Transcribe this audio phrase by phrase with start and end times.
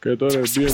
[0.00, 0.72] Que tú eres bien.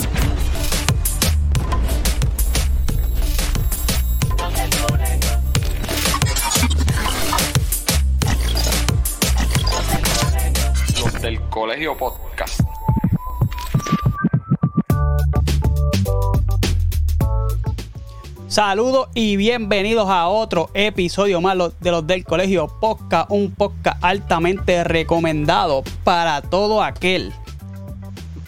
[11.03, 12.61] Los del Colegio Podcast.
[18.47, 24.85] Saludos y bienvenidos a otro episodio más de los del Colegio Podcast, un podcast altamente
[24.85, 27.33] recomendado para todo aquel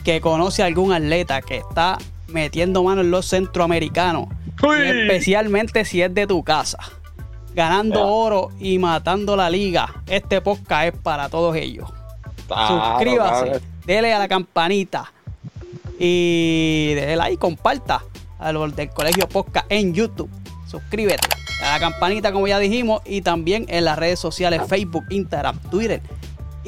[0.04, 1.98] que conoce a algún atleta que está
[2.28, 4.26] metiendo mano en los centroamericanos,
[4.84, 6.78] especialmente si es de tu casa,
[7.54, 10.02] ganando oro y matando la liga.
[10.06, 11.90] Este podcast es para todos ellos.
[12.46, 13.60] Claro, Suscríbase, claro.
[13.86, 15.12] dele a la campanita
[15.98, 18.02] y déle like, comparta
[18.38, 20.30] a los del Colegio Podcast en YouTube.
[20.66, 21.26] Suscríbete
[21.62, 26.00] a la campanita, como ya dijimos, y también en las redes sociales Facebook, Instagram, Twitter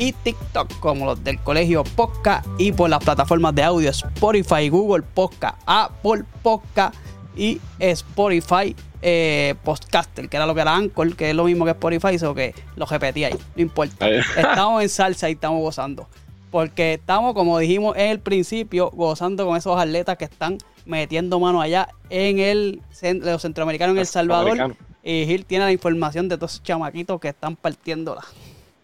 [0.00, 5.02] y TikTok, como los del Colegio Podcast, y por las plataformas de audio Spotify, Google
[5.02, 6.94] Podcast, Apple Podcast
[7.36, 11.72] y Spotify eh, Podcaster, que era lo que era Anchor, que es lo mismo que
[11.72, 14.08] Spotify, eso que lo repetí ahí, no importa.
[14.36, 16.08] Estamos en salsa y estamos gozando.
[16.50, 21.60] Porque estamos, como dijimos en el principio, gozando con esos atletas que están metiendo mano
[21.60, 24.76] allá en el cen- los centroamericanos en El Salvador.
[25.02, 28.22] Y Gil tiene la información de todos esos chamaquitos que están partiéndola.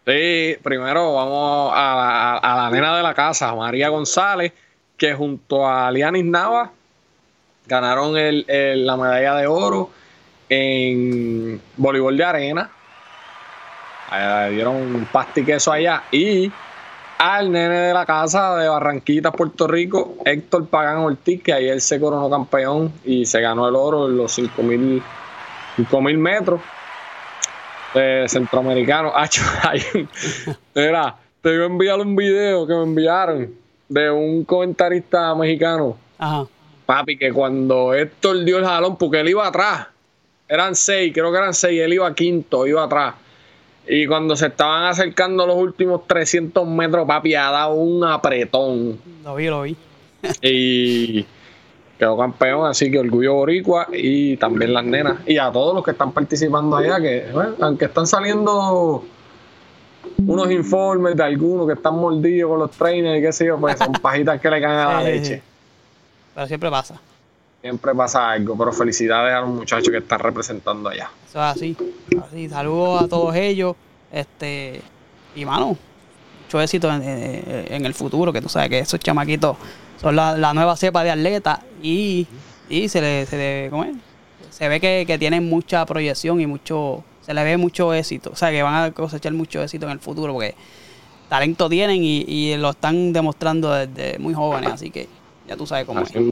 [0.06, 4.52] Sí, primero vamos a la, a la nena de la casa, María González,
[4.96, 6.70] que junto a Lianis Nava
[7.66, 8.44] ganaron el-
[8.86, 9.90] la medalla de oro
[10.48, 12.70] en voleibol de arena.
[14.12, 16.04] Eh, dieron un pasti queso allá.
[16.12, 16.52] Y
[17.18, 21.98] al nene de la casa de Barranquitas, Puerto Rico, Héctor Pagán Ortiz, que ayer se
[21.98, 25.02] coronó campeón y se ganó el oro en los 5000
[25.74, 26.60] 5000 metros
[27.96, 29.12] de centroamericano.
[29.14, 30.08] Hacho, hay un-
[30.74, 33.54] Mira, te voy a enviar un video que me enviaron
[33.88, 36.44] de un comentarista mexicano, Ajá.
[36.86, 39.86] papi, que cuando Héctor dio el jalón, porque él iba atrás,
[40.48, 43.14] eran seis, creo que eran seis, él iba quinto, iba atrás.
[43.88, 48.98] Y cuando se estaban acercando los últimos 300 metros, papi, ha dado un apretón.
[49.22, 49.76] Lo vi, lo vi.
[50.42, 51.24] Y
[51.98, 55.18] quedó campeón, así que orgullo boricua y también las nenas.
[55.26, 59.04] Y a todos los que están participando allá, que bueno, aunque están saliendo
[60.18, 63.78] unos informes de algunos que están mordidos con los trainers y qué sé yo, pues
[63.78, 65.42] son pajitas que le caen a la leche.
[66.34, 67.00] Pero siempre pasa.
[67.62, 71.10] Siempre pasa algo, pero felicidades a los muchachos que están representando allá.
[71.28, 71.76] Eso es así.
[72.28, 72.48] así.
[72.48, 73.74] Saludos a todos ellos.
[74.12, 74.80] Este.
[75.34, 75.76] Y mano,
[76.44, 79.56] mucho éxito en, en- en el futuro, que tú sabes que esos chamaquitos
[80.00, 81.58] son la, la nueva cepa de atletas
[81.88, 82.26] y,
[82.68, 83.94] y se le, se le- ¿cómo es?
[84.50, 88.30] Se ve que, que tienen mucha proyección y mucho, se le ve mucho éxito.
[88.32, 90.54] O sea, que van a cosechar mucho éxito en el futuro porque
[91.28, 95.08] talento tienen y, y lo están demostrando desde muy jóvenes, así que
[95.46, 96.10] ya tú sabes cómo es.
[96.10, 96.30] Así.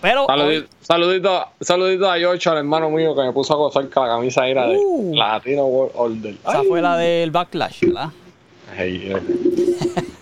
[0.00, 4.06] Pero Saludito, saludito, saludito a George, al hermano mío, que me puso a gozar con
[4.08, 5.14] la camisa era de Uh.
[5.14, 6.34] Latino World Order.
[6.46, 6.66] esa Ay.
[6.66, 8.08] fue la del backlash, ¿verdad?
[8.76, 9.16] Ay, eh.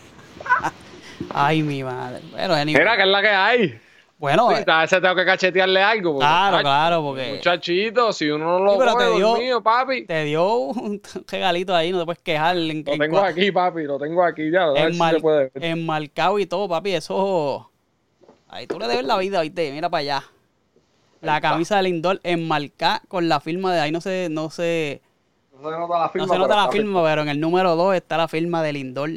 [1.32, 2.21] Ay, mi madre.
[2.31, 2.82] Bueno, anyway.
[2.82, 3.81] Mira, que es la que hay.
[4.20, 6.12] Bueno, Sí, a veces tengo que cachetearle algo.
[6.12, 9.62] porque, claro, claro, porque Muchachito, si uno no lo Sí, pero coge te dio- dormido,
[9.62, 10.04] papi.
[10.04, 12.56] te dio un regalito ahí, no te puedes quejar.
[12.56, 14.66] En, Lo en tengo aquí, papi, lo tengo aquí ya.
[14.76, 15.64] Si enmar- se puede ver.
[15.64, 17.70] enmarcado y todo, papi, eso.
[18.48, 19.72] Ahí tú le debes la vida, ¿viste?
[19.72, 20.25] Mira para allá.
[21.22, 25.00] La camisa de Lindor enmarcada con la firma de ahí, no se, no se,
[25.52, 26.28] No se nota la no firma.
[26.28, 29.10] se nota pero la firma, pero en el número 2 está la firma de Lindor,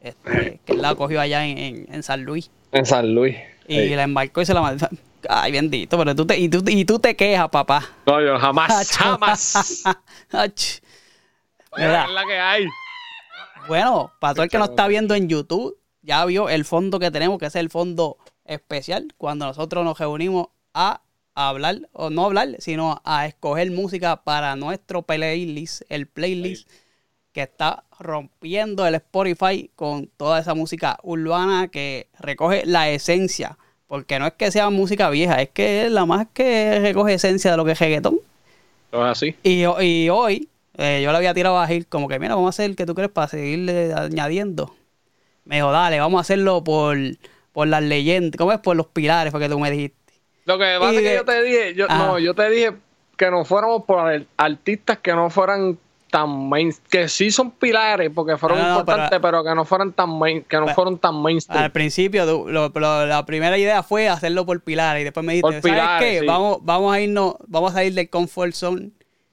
[0.00, 2.50] este, que él la cogió allá en, en- en San Luis.
[2.72, 3.36] En San Luis.
[3.66, 4.88] Y la embarcó y se la mandó.
[5.28, 7.88] Ay, bendito, pero tú te, y, tú, y tú te quejas, papá.
[8.06, 9.84] No, yo jamás, jamás.
[10.32, 10.80] Ach.
[11.76, 12.66] Es la que hay.
[13.66, 17.10] Bueno, para todo el que nos está viendo en YouTube, ya vio el fondo que
[17.10, 21.00] tenemos, que es el fondo especial, cuando nosotros nos reunimos a
[21.34, 26.68] hablar, o no hablar, sino a escoger música para nuestro playlist, el playlist
[27.34, 33.58] que está rompiendo el Spotify con toda esa música urbana que recoge la esencia,
[33.88, 37.50] porque no es que sea música vieja, es que es la más que recoge esencia
[37.50, 38.18] de lo que es reggaetón.
[38.92, 39.36] Es así.
[39.42, 40.48] Y, ho- y hoy
[40.78, 42.86] eh, yo le había tirado a Gil como que, mira, vamos a hacer el que
[42.86, 44.74] tú crees para seguirle añadiendo.
[45.44, 46.96] Me dijo, dale, vamos a hacerlo por,
[47.52, 48.60] por las leyendas, ¿cómo es?
[48.60, 49.96] Por los pilares, porque tú me dijiste.
[50.46, 52.72] Lo que pasa es que yo te dije, yo, no, yo te dije
[53.16, 55.78] que no fuéramos por ar- artistas que no fueran
[56.14, 59.64] tan main, que sí son pilares porque fueron No, no, no, importantes, pero, que no
[59.64, 61.60] fueran tan main, que no fueron tan mainstream.
[61.64, 65.60] Al principio, lo- lo- la primera idea fue hacerlo por pilares y después me dijiste,
[65.60, 66.20] Por ¿sabes pilares, qué?
[66.20, 66.26] sí.
[66.26, 68.90] Vamos, vamos a irnos, vamos a salir del comfort zone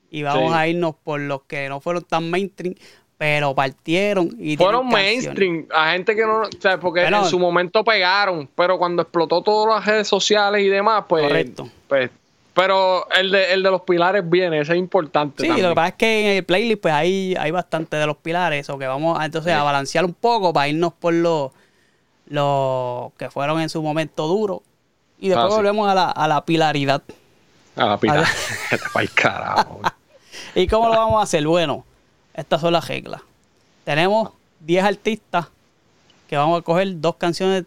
[0.09, 0.57] y vamos Sí.
[0.57, 2.73] a irnos por los que no fueron tan mainstream,
[3.15, 7.19] pero partieron y Fueron mainstream, a gente que no, o sea, porque Bueno.
[7.19, 11.69] en su momento pegaron, pero cuando explotó todas las redes sociales y demás, pues, Correcto.
[11.87, 12.09] pues
[12.53, 15.41] pero el de, el de los pilares viene, ese es importante.
[15.43, 15.65] Sí, también.
[15.67, 18.69] lo que pasa es que en el playlist pues hay, hay bastante de los pilares,
[18.69, 21.51] o que vamos a, entonces a balancear un poco para irnos por los
[22.27, 24.59] los que fueron en su momento duros.
[25.19, 25.55] Y después Ah, sí.
[25.57, 27.01] volvemos a la, a la pilaridad.
[27.75, 28.21] A la pila.
[28.23, 29.81] A Para el carajo.
[30.55, 31.45] ¿Y cómo lo vamos a hacer?
[31.45, 31.85] Bueno,
[32.33, 33.21] estas son las reglas.
[33.83, 34.31] Tenemos
[34.61, 35.47] 10 artistas
[36.29, 37.65] que vamos a coger dos canciones,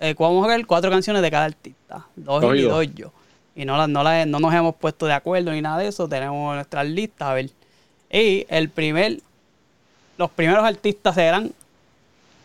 [0.00, 2.06] eh, vamos a coger cuatro canciones de cada artista.
[2.14, 3.12] Dos y dos yo.
[3.56, 6.08] Y no, las- no, las- no nos hemos puesto de acuerdo ni nada de eso.
[6.08, 7.50] Tenemos nuestras listas, a ver.
[8.12, 9.18] Y el primer,
[10.18, 11.52] los primeros artistas serán,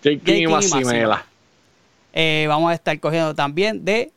[0.04, 0.16] J.
[0.24, 0.48] King y
[2.13, 4.12] eh, vamos a estar cogiendo también de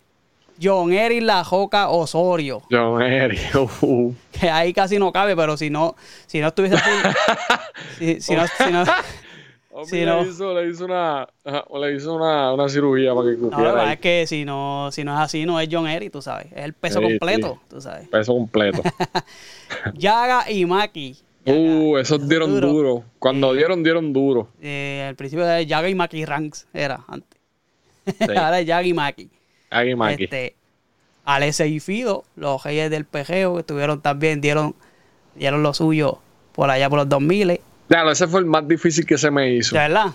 [0.62, 2.62] John Eric La Joca Osorio.
[2.70, 3.40] John Eric.
[3.82, 4.14] uh.
[4.32, 5.94] que ahí casi no cabe, pero si no,
[6.26, 6.76] si no estuviese
[7.98, 8.84] si, si no, si no,
[9.84, 11.26] Sí, le, hizo, le hizo una
[11.80, 13.94] le hizo una, una cirugía para que no, la verdad ahí.
[13.94, 16.64] es que si no, si no es así, no es John Eric, tú sabes, es
[16.64, 17.66] el peso Sí, completo, sí.
[17.70, 18.08] tú sabes.
[18.08, 18.82] peso completo.
[19.94, 21.16] Yaga y Maki.
[21.44, 22.68] Yaga, uh, esos dieron duro.
[22.68, 23.04] duro.
[23.18, 24.48] Cuando dieron, dieron duro.
[24.62, 27.40] eh, al principio de Yaga y Maki Ranks era antes.
[28.28, 29.30] Ahora es Yaga y Maki.
[29.70, 30.24] Aquí, Maki.
[30.24, 30.54] Este,
[31.24, 34.74] Alessia y Fido, los reyes del pejeo, que estuvieron también, dieron,
[35.34, 36.18] dieron lo suyo
[36.52, 39.74] por allá por los 2000, Claro, ese fue el más difícil que se me hizo.
[39.74, 40.06] de verdad.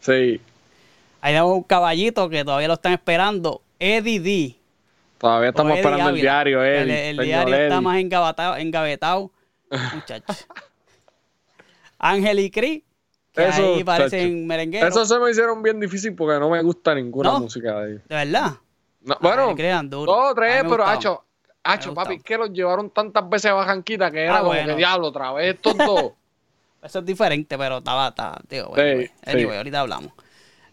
[0.00, 0.40] Sí.
[1.22, 4.56] Ahí tenemos un caballito que todavía lo están esperando, Eddie D.
[5.18, 7.10] Todavía estamos Eddie esperando el diario, El, Eddie.
[7.10, 9.30] el diario está más engavetado, engavetado
[9.94, 10.24] muchacho.
[11.98, 12.82] Ángel y Cris,
[13.32, 14.88] que Eso, ahí parecen merengueros.
[14.88, 17.40] Eso se me hicieron bien difícil porque no me gusta ninguna ¿No?
[17.40, 18.02] música de ellos.
[18.08, 18.52] De verdad.
[19.02, 20.06] No, bueno, eran duros.
[20.14, 21.24] dos, tres, pero hacho,
[21.62, 24.68] hacho, papi, que los llevaron tantas veces a Bajanquita que era Ah, como bueno.
[24.68, 26.12] que diablo otra vez estos dos.
[26.82, 29.30] Eso es diferente, pero estaba, estaba digo, bueno, Sí, anyway, sí.
[29.30, 30.12] anyway, ahorita hablamos.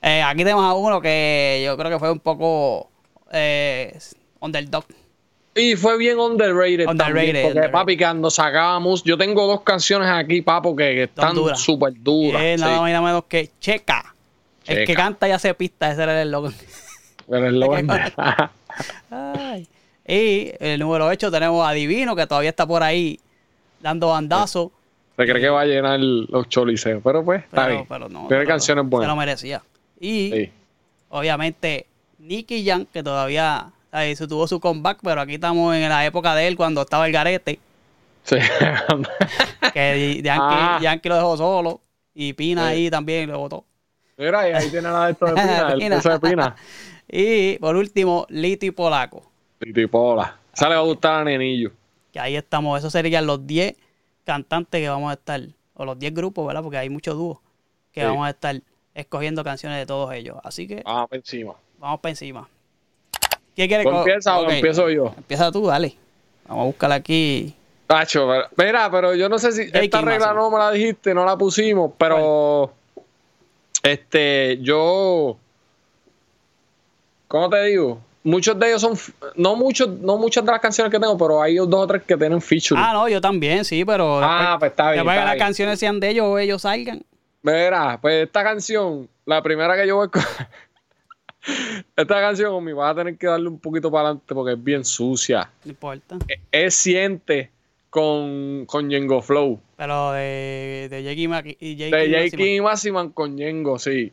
[0.01, 2.89] Eh, aquí tenemos a uno que yo creo que fue un poco
[3.31, 3.97] eh,
[4.39, 4.85] underdog.
[5.55, 7.71] Y fue bien underrated, Underrated, también, porque underrated.
[7.71, 12.41] papi, cuando sacábamos, yo tengo dos canciones aquí, papo, que, están súper duras.
[12.43, 12.63] Eh, sí.
[12.63, 14.13] nada más y nada menos que Checa.
[14.65, 16.51] El que canta y hace pista, ese era el logo.
[17.29, 17.75] El logo-
[19.11, 19.67] Ay.
[20.07, 23.19] Y el número 8 tenemos a Divino, que todavía está por ahí
[23.81, 24.71] dando bandazo.
[25.17, 27.85] Se cree que va a llenar los choliseos, pero pues, está Pero, bien.
[27.89, 28.27] pero no.
[28.27, 29.17] Tiene canciones Se lo buenas.
[29.17, 29.61] merecía.
[29.99, 30.51] Y Sí.
[31.09, 31.87] obviamente
[32.19, 36.35] Nicky Jam, que todavía ahí, se tuvo su comeback, pero aquí estamos en la época
[36.35, 37.59] de él cuando estaba el garete,
[38.23, 38.35] Sí.
[39.73, 40.79] que Yankee, Ah.
[40.81, 41.81] Yankee lo dejó solo
[42.13, 42.73] y Pina Sí.
[42.73, 43.65] ahí también lo votó.
[44.17, 45.99] Mira, y ahí tiene la de esto de Pina, el Pina.
[45.99, 46.55] de Pina.
[47.09, 49.23] Y por último, Lito y Polaco.
[49.61, 50.35] Y Tipola.
[50.53, 51.71] Esa le va a gustar a Nenillo.
[52.11, 53.75] Que ahí estamos, esos serían los 10
[54.27, 55.41] cantantes que vamos a estar,
[55.73, 56.61] o los 10 grupos, ¿verdad?
[56.61, 57.39] Porque hay muchos dúos
[57.93, 58.05] que Sí.
[58.05, 58.61] vamos a estar
[58.93, 60.37] escogiendo canciones de todos ellos.
[60.43, 61.53] Así que Vamos para encima.
[61.79, 62.49] vamos para encima.
[63.55, 65.13] ¿Quién quiere ¿Tú co- empiezas o empiezo yo?
[65.17, 65.95] Empieza tú, dale.
[66.47, 67.55] Vamos a buscar aquí.
[67.87, 71.13] Tacho, pero- mira, pero yo no sé si Jake esta regla no me la dijiste,
[71.13, 72.73] no la pusimos, pero
[73.81, 75.37] este, yo,
[77.29, 78.01] ¿cómo te digo?
[78.23, 78.97] Muchos de ellos son,
[79.35, 82.17] no muchos, no muchas de las canciones que tengo, pero hay dos o tres que
[82.17, 82.79] tienen feature.
[82.83, 84.19] Ah, no, yo también, sí, pero.
[84.21, 85.45] Ah, pues está bien, Después que está las bien.
[85.45, 87.03] canciones sean de ellos o ellos salgan.
[87.41, 90.09] Mira, pues esta canción, la primera que yo voy
[91.95, 94.83] esta canción, mi va a tener que darle un poquito para adelante porque es bien
[94.83, 95.49] sucia.
[95.63, 96.17] No importa.
[96.27, 97.51] Es, es siente
[97.89, 99.61] con, con Yengo Flow.
[99.77, 102.19] Pero de, de Jake y y Jake De y J.
[102.21, 102.43] Máxima.
[102.43, 104.11] King y Maximan con Yengo, sí.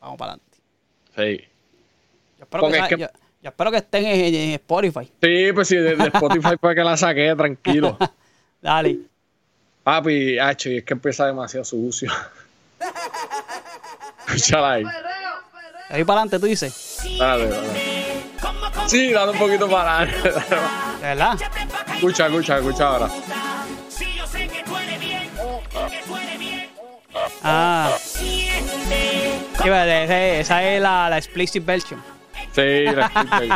[0.00, 0.51] Vamos para adelante.
[1.16, 1.40] Sí.
[2.38, 3.08] Yo espero, Porque que, es que- yo-
[3.42, 5.10] yo espero que estén en, en Spotify.
[5.22, 7.98] Sí, pues sí, de, de Spotify fue que la saqué, tranquilo.
[8.62, 8.98] Dale.
[9.82, 12.10] Papi, hacho, y es que empieza demasiado sucio.
[14.28, 14.84] Escúchala ahí.
[15.88, 17.00] Ahí para adelante, tú dices.
[17.18, 17.68] Dale, dale.
[18.86, 20.30] Sí, dale un poquito para adelante.
[20.30, 21.38] ¿De verdad?
[21.94, 23.08] escucha, escucha, escucha ahora.
[27.42, 27.96] Ah.
[29.62, 32.02] Sí, esa es la, la explicit version.
[32.54, 33.48] Sí, la escucha ahí.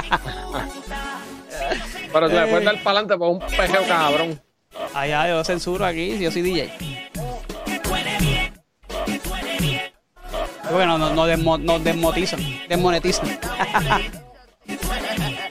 [2.13, 4.41] Pero te le puedes dar para adelante por un pejeo cabrón.
[4.95, 6.73] Allá yo censuro aquí, yo soy DJ.
[10.71, 12.41] Bueno, nos, nos, desmo- nos desmonetizan.
[12.69, 13.27] Desmonetizan.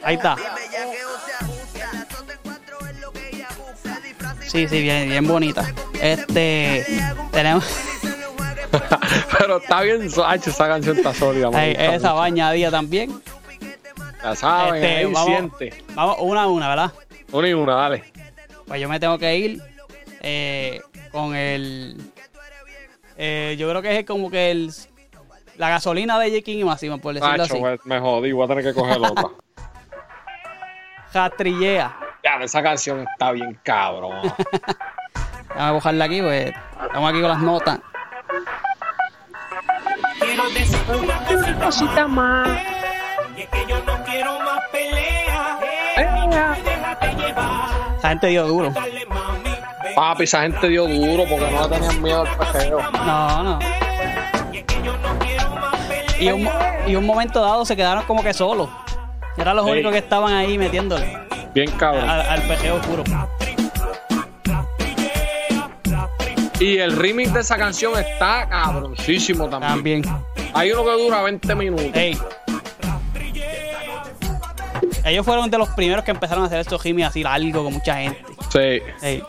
[0.04, 0.36] Ahí está.
[4.42, 5.66] Sí, sí, bien, bien bonita.
[6.02, 6.86] Este.
[7.32, 7.66] Tenemos.
[9.40, 11.48] Pero está bien, hacho, esa canción está sólida.
[11.48, 13.22] gusta esa va añadida también.
[14.24, 15.84] La saben, Este, ahí vamos, siente.
[15.94, 16.92] vamos una a una, ¿verdad?
[17.32, 18.04] Una y una, dale.
[18.68, 19.62] Pues yo me tengo que ir
[20.22, 21.96] eh, con el.
[23.18, 24.72] eh, yo creo que es como que el.
[25.58, 27.62] La gasolina de King y Máxima, por decirlo Nacho, así.
[27.62, 29.24] pues, me jodí, voy a tener que coger otra.
[31.14, 31.96] Jatrillea.
[32.24, 34.34] ya, esa canción está bien cabrón.
[35.50, 36.52] Déjame buscarla aquí, pues.
[36.88, 37.80] Estamos aquí con las notas.
[40.36, 40.78] Quiero decir
[41.54, 42.50] una cosita más.
[43.38, 45.60] Y es que yo no quiero más pelea.
[46.66, 47.70] Déjate llevar.
[48.00, 48.74] Esa gente dio duro.
[49.96, 52.80] Papi, esa gente dio duro porque no le tenían miedo al pejeo.
[52.92, 53.60] No, no.
[54.52, 56.16] Y es que yo no quiero más pelea.
[56.20, 56.50] Y un,
[56.88, 58.70] y un momento dado se quedaron como que solos.
[59.38, 59.72] Eran los Sí.
[59.72, 61.18] únicos que estaban ahí metiéndole
[61.54, 62.10] Bien cabrón.
[62.10, 63.04] al, al pejeo puro.
[66.60, 70.02] Y el remix de esa canción está cabroncísimo también.
[70.02, 70.26] También.
[70.54, 71.86] Hay uno que dura 20 minutos.
[71.94, 72.18] Ey.
[75.04, 77.96] Ellos fueron de los primeros que empezaron a hacer estos gimmicks así largos con mucha
[77.98, 78.24] gente.
[78.50, 78.82] Sí.
[79.06, 79.24] Ey.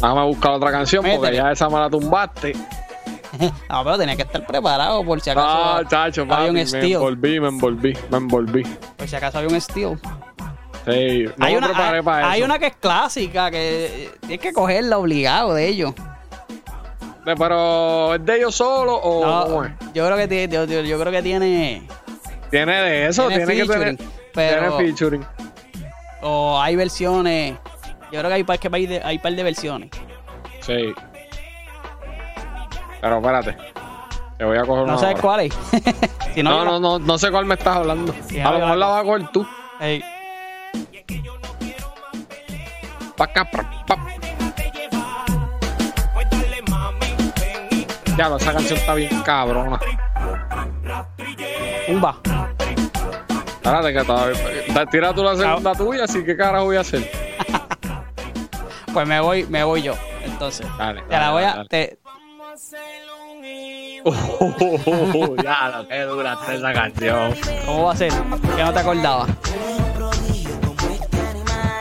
[0.00, 2.52] Vamos a buscar otra canción porque ya esa me la tumbaste.
[3.70, 6.92] No, pero tenía que estar preparado por si acaso Ah, chacho, había papi, un me
[6.92, 8.62] envolví, me envolví, me envolví.
[8.94, 9.98] Por si acaso había un steal.
[10.84, 12.46] Sí, no hay me una, hay, para hay eso.
[12.46, 15.94] una que es clásica, que tienes que cogerla obligado de ellos.
[17.24, 19.72] Pero, ¿es de ellos solo o No, cómo es?
[19.94, 21.86] yo creo que tiene, yo, yo- yo creo que tiene
[22.50, 23.96] Tiene de eso, Tiene tiene, que tener.
[24.34, 25.24] pero- Tiene featuring.
[26.22, 27.54] o hay versiones.
[28.10, 29.90] Yo creo que hay par, que hay, de, hay par de versiones.
[30.60, 30.92] Sí.
[33.00, 33.56] Pero espérate.
[34.38, 34.92] Te voy a coger una.
[34.92, 35.22] No sabes ahora.
[35.22, 35.54] cuál es.
[36.34, 38.12] si no, No, yo no, no, no sé cuál me estás hablando.
[38.28, 39.46] Sí, a lo mejor la vas a coger tú.
[39.80, 40.02] Ey,
[43.16, 43.96] Pa' acá, pa,
[48.16, 49.80] Ya, esa canción está bien cabrona.
[51.88, 52.16] Umba.
[53.48, 54.86] Espérate que todavía.
[54.90, 57.10] Tira tú la segunda tuya, así que carajo voy a hacer.
[58.92, 59.94] Pues me voy, me voy yo.
[60.22, 60.66] Entonces.
[60.76, 61.54] Dale, Te la dale, voy a.
[61.54, 61.68] dale.
[61.70, 61.98] te-
[64.04, 65.14] a igual.
[65.14, 67.34] Oh, ya, lo que dura esa canción.
[67.64, 68.12] ¿Cómo va a ser?
[68.54, 69.30] Que no te acordabas.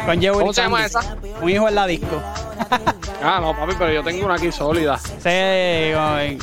[0.05, 1.17] Con Jewel ¿Cómo se llama esa?
[1.41, 2.22] Un hijo en la disco.
[3.24, 4.96] Ah, no, papi, pero yo tengo una aquí sólida.
[4.96, 6.39] Ese, con,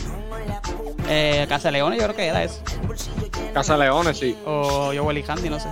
[1.09, 2.63] eh, Casa Leones, yo creo que era eso.
[3.53, 4.39] Casa Leones, sí.
[4.47, 5.69] O Joel y Candy, no sé.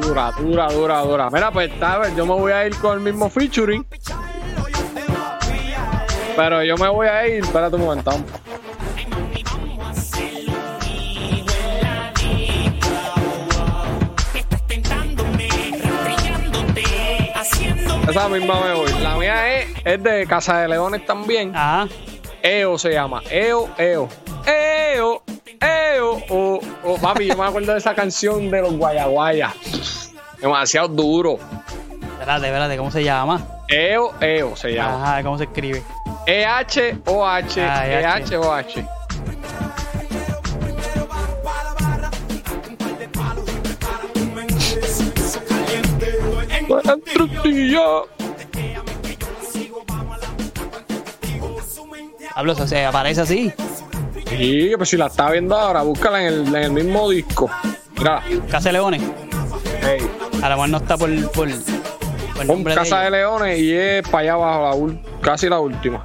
[0.00, 1.30] Dura, dura, dura, dura.
[1.30, 3.84] Mira, pues está, ver, yo me voy a ir con el mismo featuring.
[6.34, 7.44] Pero yo me voy a ir.
[7.44, 8.12] Espérate un momento.
[18.10, 18.92] Esa misma me voy.
[19.02, 21.54] La mía es, es de Casa de Leones también.
[21.54, 21.86] Ajá.
[22.42, 23.22] EO se llama.
[23.30, 24.08] EO, EO.
[24.46, 25.22] EO,
[25.60, 26.22] EO.
[26.28, 30.12] O, o, papi, yo me acuerdo de esa canción de los Guayaguayas.
[30.40, 31.38] Demasiado duro.
[32.18, 33.46] Espérate, espérate, ¿cómo se llama?
[33.68, 35.12] EO, EO se llama.
[35.12, 35.84] Ajá, ¿cómo se escribe?
[36.26, 37.62] E-H-O-H.
[37.64, 38.64] Ah,
[46.90, 47.12] E-H-O-H.
[47.12, 48.02] Trutilla.
[52.34, 53.52] Hablo, o sea, aparece así.
[54.28, 57.50] Sí, pues si la está viendo ahora, búscala en el, en el mismo disco.
[57.98, 59.02] Mira, Casa Leones.
[59.82, 60.00] hey,
[60.42, 61.48] A lo mejor no está por, por,
[62.46, 63.10] pon de Casa de.
[63.10, 66.02] Leones y es para allá abajo, la casi la última.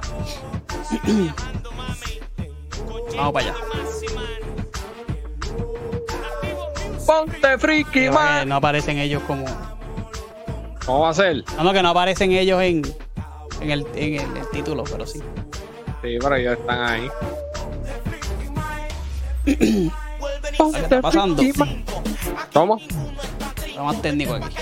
[3.16, 3.54] Vamos para allá.
[7.06, 8.48] Ponte friki, man.
[8.48, 9.46] no aparecen ellos como.
[10.86, 11.44] ¿Cómo va a ser?
[11.56, 12.82] No, no, que no aparecen ellos en,
[13.60, 15.18] en, el, en el, el título, pero sí.
[16.00, 17.08] Sí, pero ellos están ahí.
[19.44, 19.90] ¿Qué
[20.80, 21.42] está pasando?
[22.52, 22.80] ¿Cómo?
[23.74, 24.56] Lo más técnico aquí.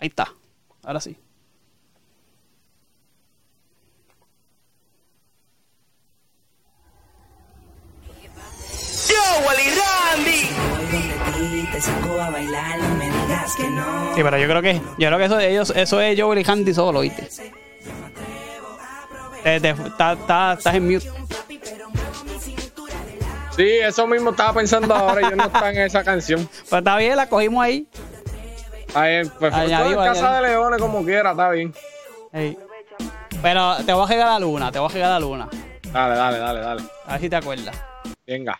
[0.00, 0.32] Ahí está.
[0.82, 1.16] Ahora sí.
[14.14, 16.74] Sí, pero yo creo que yo creo que eso, ellos, eso es Joel y Handy
[16.74, 17.28] solo, ¿viste?
[19.44, 21.10] Eh, estás en mute.
[23.56, 25.20] Sí, eso mismo estaba pensando ahora.
[25.20, 26.48] Ellos no están en esa canción.
[26.68, 27.86] Pues está bien, la cogimos ahí.
[28.94, 31.74] Ahí, pues, en Casa de Leones como quiera, está bien.
[33.42, 35.48] Pero te voy a llegar a la luna, te voy a llegar a la luna.
[35.92, 36.82] Dale, dale, dale, dale.
[37.06, 37.76] A ver si te acuerdas.
[38.26, 38.58] Venga.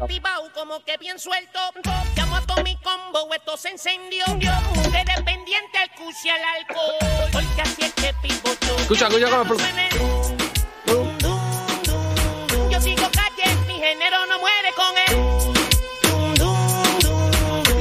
[0.00, 1.58] Activado, como que bien suelto.
[2.16, 4.24] Llamo a todo mi combo, esto se encendió.
[4.28, 7.30] Mujeres pendiente al cuchi al alcohol.
[7.32, 8.76] Porque así es que pivo yo.
[8.76, 9.28] Escucha, escucha
[10.86, 12.70] dum, dum.
[12.70, 15.16] Yo sigo calle, mi género no muere con él.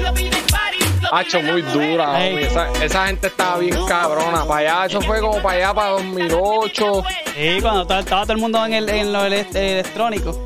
[0.02, 0.78] Lo pide el party,
[1.12, 1.92] Hacho, muy mujer.
[1.92, 2.12] dura.
[2.12, 2.46] Homie.
[2.48, 4.46] Esa, esa gente estaba bien cabrona.
[4.46, 7.04] Para allá, eso fue como para allá, para 2008.
[7.36, 10.46] Sí, cuando estaba, estaba todo el mundo en, el, en lo ele- electrónico.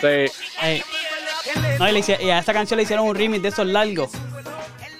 [0.00, 0.26] Sí.
[1.78, 4.10] No, y, le hice- y a esta canción le hicieron un remix de esos largos.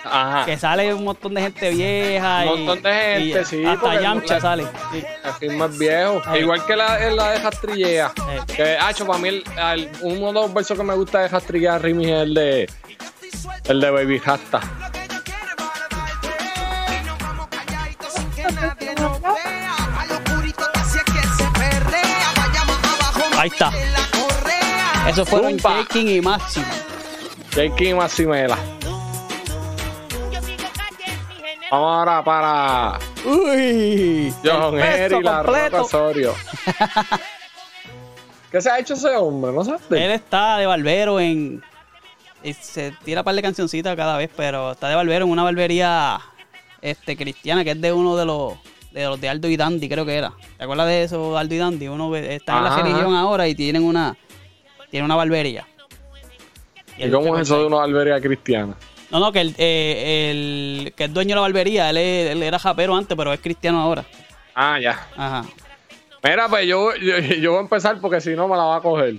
[0.05, 0.45] Ajá.
[0.45, 2.45] Que sale un montón de gente vieja.
[2.45, 4.67] Un y- montón de gente, y sí, Hasta Yamcha la- sale.
[4.93, 5.05] Sí.
[5.25, 6.23] Así más viejo.
[6.37, 8.13] Igual que la, la de Jastrillea.
[8.55, 11.79] Que, hacho, para mí, el- el- uno de los versos que me gusta de Jastrillea
[11.79, 12.71] Remix es el de.
[13.65, 14.61] El de Baby Rasta.
[23.39, 23.71] Ahí está.
[25.09, 25.57] Esos fueron.
[25.57, 28.57] Shaking y Maximela.
[30.43, 34.35] Sigo calle, mi género Vamos ahora para Uy.
[34.45, 35.83] John Henry La Roca.
[35.83, 36.35] Osorio.
[38.51, 39.53] ¿Qué se ha hecho ese hombre?
[39.53, 39.83] ¿No sabes?
[39.91, 41.63] Él está de barbero en.
[42.43, 45.43] y se tira un par de cancioncitas cada vez, pero está de barbero en una
[45.43, 46.21] barbería
[46.83, 48.55] este, cristiana que es de uno de los
[48.93, 50.33] de los de Aldo y Dandy, creo que era.
[50.57, 51.89] ¿Te acuerdas de eso, Aldo y Dandy?
[51.89, 54.17] Uno está en la religión ahora y tienen una
[54.91, 55.67] tienen una barbería.
[56.99, 58.75] ¿Y cómo es eso de una barbería cristiana?
[59.11, 62.59] No, no, que el, eh, el que es dueño de la barbería, él, él era
[62.59, 64.05] japero antes, pero es cristiano ahora.
[64.55, 65.07] Ah, ya.
[65.17, 65.45] Ajá.
[66.25, 68.81] Mira, pues yo, yo, yo voy a empezar porque si no me la va a
[68.81, 69.17] coger.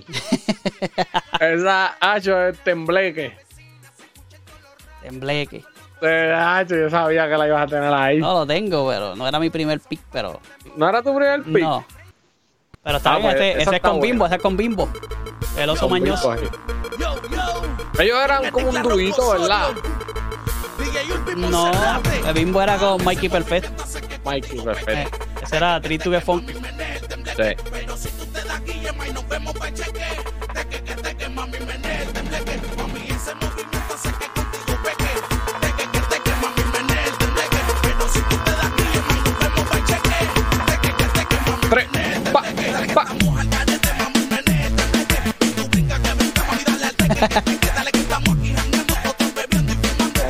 [1.40, 3.34] Esa hacho es tembleque.
[5.02, 5.64] Tembleque.
[6.02, 8.18] Eh, hacho, yo sabía que la ibas a tener ahí.
[8.18, 10.40] No lo tengo, pero no era mi primer pick, pero
[10.76, 11.62] ¿No era tu primer pick?
[11.62, 11.84] no.
[12.82, 14.00] Pero está Ah, bien, pues, ese, es con.
[14.00, 14.88] Bimbo, ese es con Bimbo.
[15.56, 16.34] El oso mañoso.
[17.98, 19.70] Ellos eran como un duito, ¿verdad?
[21.36, 21.70] No,
[22.26, 23.68] el Bimbo era con Mikey Perfect.
[24.24, 25.18] Mikey, Eh, perfecto.
[25.42, 26.52] ese era Treat to Get Funky.
[26.54, 27.56] Sí.
[41.70, 41.86] Tres,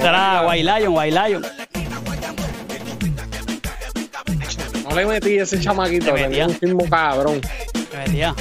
[0.03, 1.47] era White Lion, White Lion.
[4.89, 6.47] No le metí ese chamaquito, Le tenía metía.
[6.47, 7.41] un ritmo cabrón.
[7.91, 8.35] Que metía.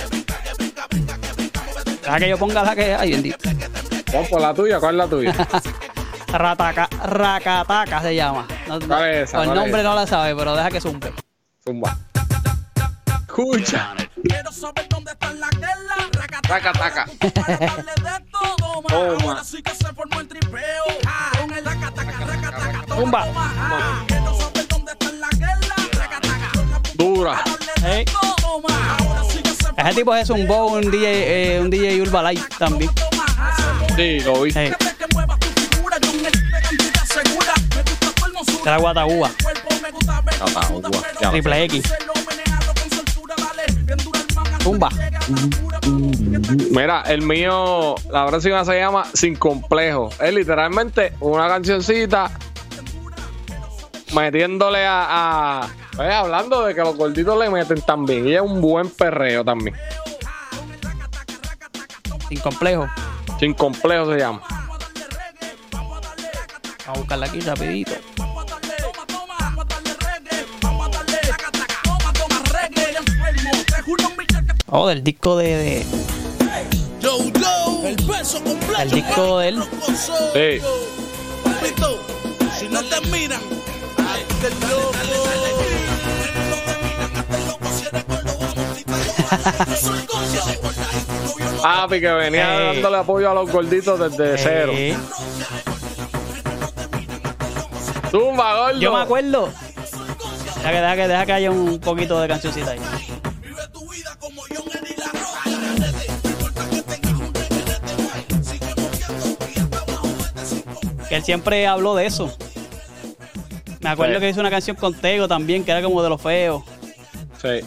[2.04, 3.38] Deja que yo ponga la que hay, bendito.
[4.14, 5.34] Vamos por la tuya, ¿cuál es la tuya?
[6.32, 8.48] Rataca, Racataca se llama.
[8.68, 9.40] No, no- ¿Cuál es esa?
[9.40, 11.12] o el ¿Cuál es nombre no la sabe, pero deja que zumbe.
[11.66, 11.98] Zumba.
[13.38, 13.94] Escucha.
[14.28, 16.10] Quiero saber dónde está la guerra.
[16.42, 17.06] Taca, taca.
[17.36, 18.92] Para darle de todo más.
[18.92, 19.24] Toma.
[19.32, 20.84] Ahora sí que se formó el tripeo.
[21.40, 22.84] Con el raca, taca, raca, taca,
[23.36, 24.04] ah.
[24.08, 25.76] Quiero saber dónde está la guerra.
[25.92, 26.52] Raca, taca.
[26.96, 27.44] Dura.
[27.86, 28.06] Ey.
[28.06, 29.02] Todo más.
[29.02, 32.02] Ahora sí que se formó Ese tipo es un bow, un DJ, eh, un DJ
[32.02, 32.90] Urba Light también.
[33.38, 33.56] ah.
[33.96, 34.52] Sí, lo vi.
[34.58, 35.98] Ey, Que mueva tu figura.
[36.02, 37.54] Yo en el de cantidad segura.
[37.76, 38.58] Me gusta tu hermosura.
[38.58, 39.32] ese era Guatagua.
[41.30, 41.84] Triple X.
[44.68, 44.90] Zumba.
[46.72, 50.10] Mira, el mío, la próxima se llama Sin Complejo.
[50.22, 52.30] Es literalmente una cancioncita
[54.14, 55.62] metiéndole a.
[55.62, 58.28] a- pues, hablando de que los gorditos le meten también.
[58.28, 59.74] Y es un buen perreo también.
[62.28, 62.90] Sin complejo.
[63.40, 64.42] Sin Complejo se llama.
[65.72, 67.94] Vamos a buscarla aquí rapidito.
[74.70, 75.86] Oh, del disco de, de-
[77.00, 78.82] Yo, yo, el beso completo.
[78.82, 79.64] el disco de él.
[80.34, 80.62] Sí.
[82.60, 83.42] Si no te miran.
[91.62, 92.76] Papi, que venía Ey.
[92.76, 94.72] dándole apoyo a los gorditos desde cero.
[94.76, 94.96] Eh,
[98.12, 98.80] Zumba, gordo.
[98.80, 99.50] yo me acuerdo.
[100.58, 102.80] Deja que, deja que, deja que haya un poquito de cancioncita ahí.
[111.10, 112.36] Que él siempre habló de eso.
[113.80, 114.20] Me acuerdo Sí.
[114.22, 116.64] que hizo una canción con Tego también, que era como de los feos.
[117.42, 117.62] Sí.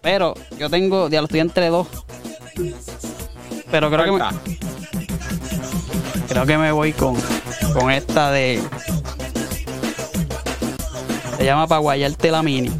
[0.00, 1.86] Pero yo tengo, ya lo estoy entre dos.
[3.70, 4.20] Pero creo que me,
[6.28, 7.16] creo que me voy con,
[7.72, 8.62] con esta de.
[11.36, 12.70] Se llama Pa' guayarte la mini.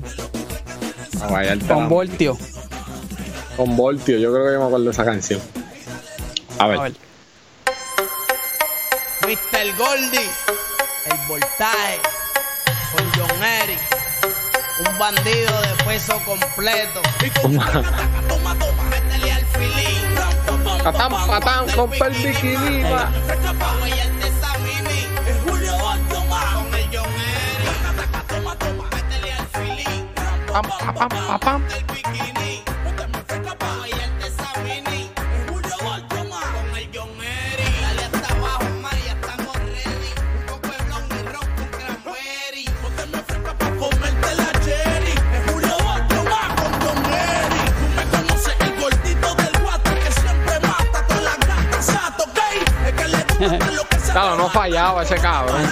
[1.20, 2.38] A guayarte Con la- Voltio.
[3.57, 5.40] Con Voltio, yo creo que yo me acuerdo de esa canción.
[6.59, 6.79] A ver.
[6.79, 6.92] A ver.
[9.26, 9.74] Mr.
[9.78, 10.30] Goldie,
[11.06, 11.98] el voltaje,
[12.92, 13.80] con John Eric,
[14.87, 17.00] un bandido de peso completo.
[17.24, 19.44] Y con taca, taca, toma, toma, métele al
[54.12, 55.62] Claro, no fallaba ese cabrón.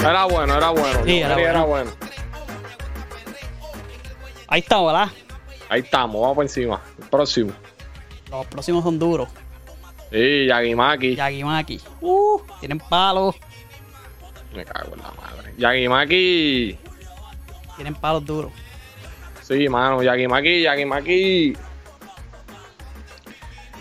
[0.00, 1.04] Era bueno, era bueno.
[1.04, 1.66] Sí, era bueno.
[1.66, 1.90] bueno.
[4.48, 5.08] Ahí está, ¿verdad?
[5.68, 6.80] Ahí estamos, vamos por encima.
[7.00, 7.52] El próximo.
[8.30, 9.28] Los próximos son duros.
[10.10, 11.14] Sí, Yagimaki.
[11.16, 11.80] Yagimaki.
[12.00, 13.36] Uh, tienen palos.
[14.54, 15.54] Me cago en la madre.
[15.56, 16.78] Yagimaki.
[17.76, 18.52] Tienen palos duros.
[19.40, 21.56] Sí, mano, Yagimaki, Yagimaki.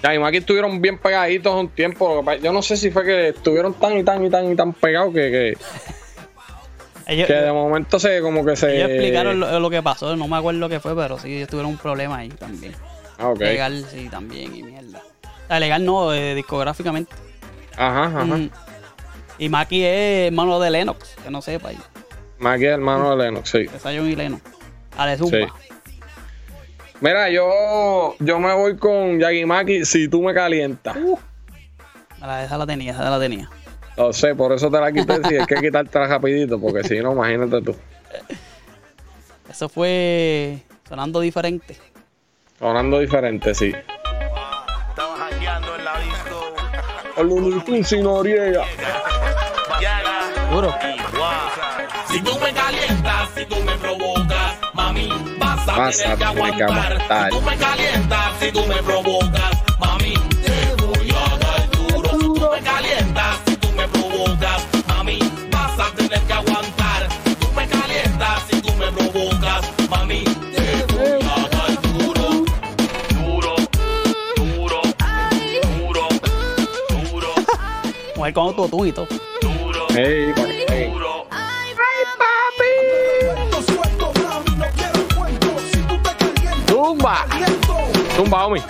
[0.03, 2.23] Yagimaki estuvieron bien pegaditos un tiempo.
[2.41, 5.13] Yo no sé si fue que estuvieron tan y tan y tan y tan pegados
[5.13, 5.57] que, que,
[7.07, 8.77] Ellos, que de momento se como que se.
[8.77, 10.15] ellos explicaron lo, lo que pasó.
[10.15, 12.73] No me acuerdo lo que fue, pero sí, tuvieron un problema ahí también.
[13.17, 13.39] Ah, ok.
[13.39, 15.01] Legal, sí, también, y mierda.
[15.59, 17.13] Legal no, eh, discográficamente.
[17.75, 18.23] Ajá, ajá.
[18.23, 18.49] Mm.
[19.37, 21.69] Y Maki es hermano de Lennox, que no sepa.
[21.69, 21.77] ahí.
[22.39, 23.63] Maki es hermano de Lennox, sí.
[23.63, 24.43] De Zion y Lennox.
[24.97, 25.37] Ale Zumba.
[25.37, 25.70] Sí.
[27.01, 30.95] Mira, yo, yo me voy con Yagimaki si tú me calientas.
[32.19, 33.49] La- Esa la tenía, esa la tenía.
[33.97, 35.19] Lo sé, por eso te la quité.
[35.27, 37.75] Si es que quitártela rapidito, porque si no, imagínate tú.
[39.49, 41.75] Eso fue sonando diferente.
[42.59, 43.73] Sonando diferente, sí.
[44.89, 46.53] Estaba jangueando en la disco.
[47.15, 48.63] Con y Noriega.
[52.07, 52.80] Si tú me calientas,
[55.81, 57.29] vas a Vas tener a que tener que aguantar.
[57.31, 60.13] tú me calientas, si tú me provocas, mami,
[60.45, 62.09] te voy a dar duro.
[62.11, 65.19] Si tú me calientas, si tú me provocas, mami,
[65.51, 67.01] vas a tener que aguantar.
[67.39, 72.27] Tú me calientas, si tú me provocas, mami, te voy a dar duro.
[73.17, 73.55] Duro.
[74.35, 74.81] Duro.
[75.71, 76.07] Duro.
[76.89, 77.33] Duro.
[78.15, 78.55] Mujer con.
[78.55, 79.87] Duro.
[79.89, 80.33] Hey,
[80.69, 81.00] hey.
[87.11, 88.15] Zumba.
[88.15, 88.63] Zumba, homie.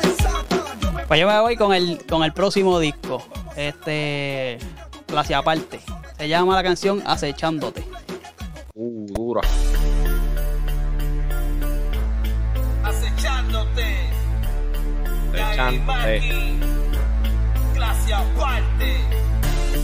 [1.08, 3.24] Pues yo me voy con el, con el próximo disco.
[3.56, 4.58] Este.
[5.06, 5.80] Clase aparte.
[6.18, 7.84] Se llama la canción Acechándote.
[8.76, 9.42] Uh, dura.
[12.84, 14.10] Acechándote.
[15.34, 16.60] Acechándote.
[17.74, 18.98] Clase aparte.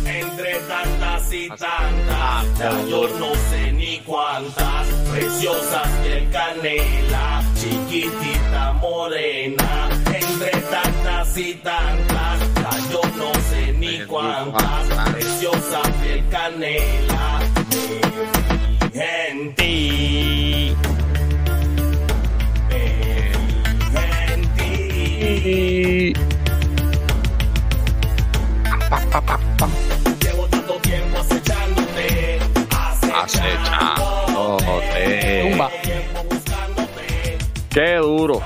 [0.05, 4.87] Entre tantas y tantas, ya yo no sé ni cuántas.
[5.11, 9.89] Preciosas piel canela, chiquitita morena.
[10.05, 14.87] Entre tantas y tantas, ya yo no sé ni cuántas.
[15.13, 17.39] Preciosa piel canela,
[18.93, 20.75] me en ti.
[22.69, 22.83] Me
[23.79, 24.71] fijé en ti.
[25.49, 25.51] Y...
[28.89, 29.67] Pa, pa, pa, pa.
[30.21, 32.39] Llevo tanto tiempo acechándote,
[33.13, 35.41] Acechándote.
[35.43, 35.67] Zumba.
[37.77, 38.41] Qué duro.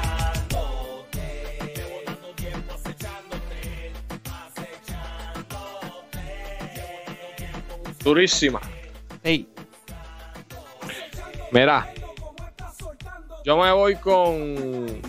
[8.03, 8.59] Durísima.
[9.23, 9.47] Ey,
[11.53, 11.87] Mira,
[13.45, 15.01] yo me voy con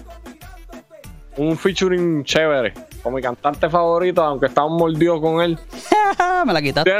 [1.39, 2.75] un featuring chévere.
[3.03, 5.59] Con mi cantante favorito, aunque estamos mordidos con él.
[6.47, 6.93] me la quitaste.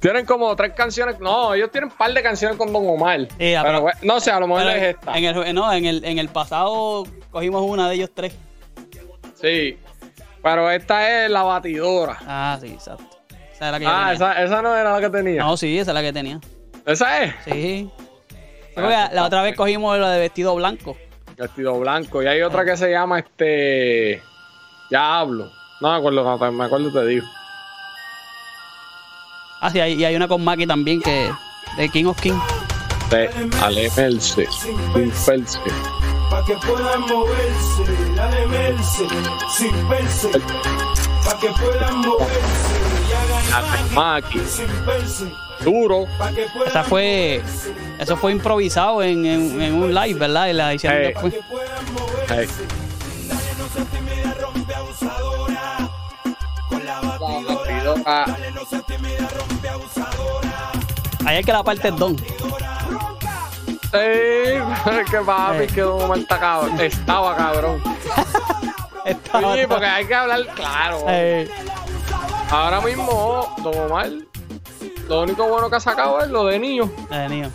[0.00, 1.18] Tienen, como tres canciones.
[1.18, 3.26] No, ellos tienen un par de canciones con Don Omar.
[3.38, 5.18] Sí, ah, pero, pero- no sé, a lo mejor es esta.
[5.18, 8.34] en el, no, en el, en el pasado cogimos una de ellos tres.
[9.40, 9.78] Sí.
[10.42, 12.16] Pero esta es la batidora.
[12.26, 13.04] Ah, sí, exacto.
[13.52, 15.42] Esa es la que Ah, esa, esa no era la que tenía.
[15.42, 16.40] No, sí, esa es la que tenía.
[16.86, 17.34] Esa es.
[17.44, 17.90] Sí.
[18.74, 20.96] Que la, la otra vez cogimos la de vestido blanco.
[21.36, 22.22] Vestido blanco.
[22.22, 24.22] Y hay otra que se llama este.
[24.90, 25.50] Ya hablo.
[25.80, 27.26] No me acuerdo, no, me acuerdo te digo.
[29.60, 31.30] Ah, sí, y hay una con Maki también que.
[31.76, 32.38] de King of King.
[33.10, 33.28] De
[33.62, 34.46] Ale Melce.
[34.50, 35.58] Sin Pelce.
[36.30, 38.14] Pa' que puedan moverse.
[38.14, 39.06] Dale Melce.
[39.56, 40.30] Sin Pelce.
[41.24, 42.38] Pa' que puedan moverse.
[43.08, 44.38] Y hagan Maki.
[44.40, 45.24] Sin Pelce.
[45.64, 46.06] Duro.
[46.66, 47.42] Esa fue.
[47.98, 50.46] Eso fue improvisado en, en, en un live, ¿verdad?
[50.48, 51.06] Y la hicieron hey.
[51.06, 51.34] Eh, después.
[52.28, 52.48] Hey.
[56.84, 58.26] La batidora
[61.26, 62.16] Ahí es que la parte es don.
[62.16, 62.24] sí,
[65.10, 65.66] que papi Eh.
[65.74, 66.80] quedó mal cabrón.
[66.80, 67.82] Estaba cabrón.
[69.04, 71.04] Estaba- Sí, porque hay que hablar claro.
[71.08, 71.48] Eh,
[72.50, 74.26] Ahora mismo, todo mal.
[75.06, 76.90] Lo único bueno que ha sacado es lo de niño.
[77.10, 77.50] eh, niño.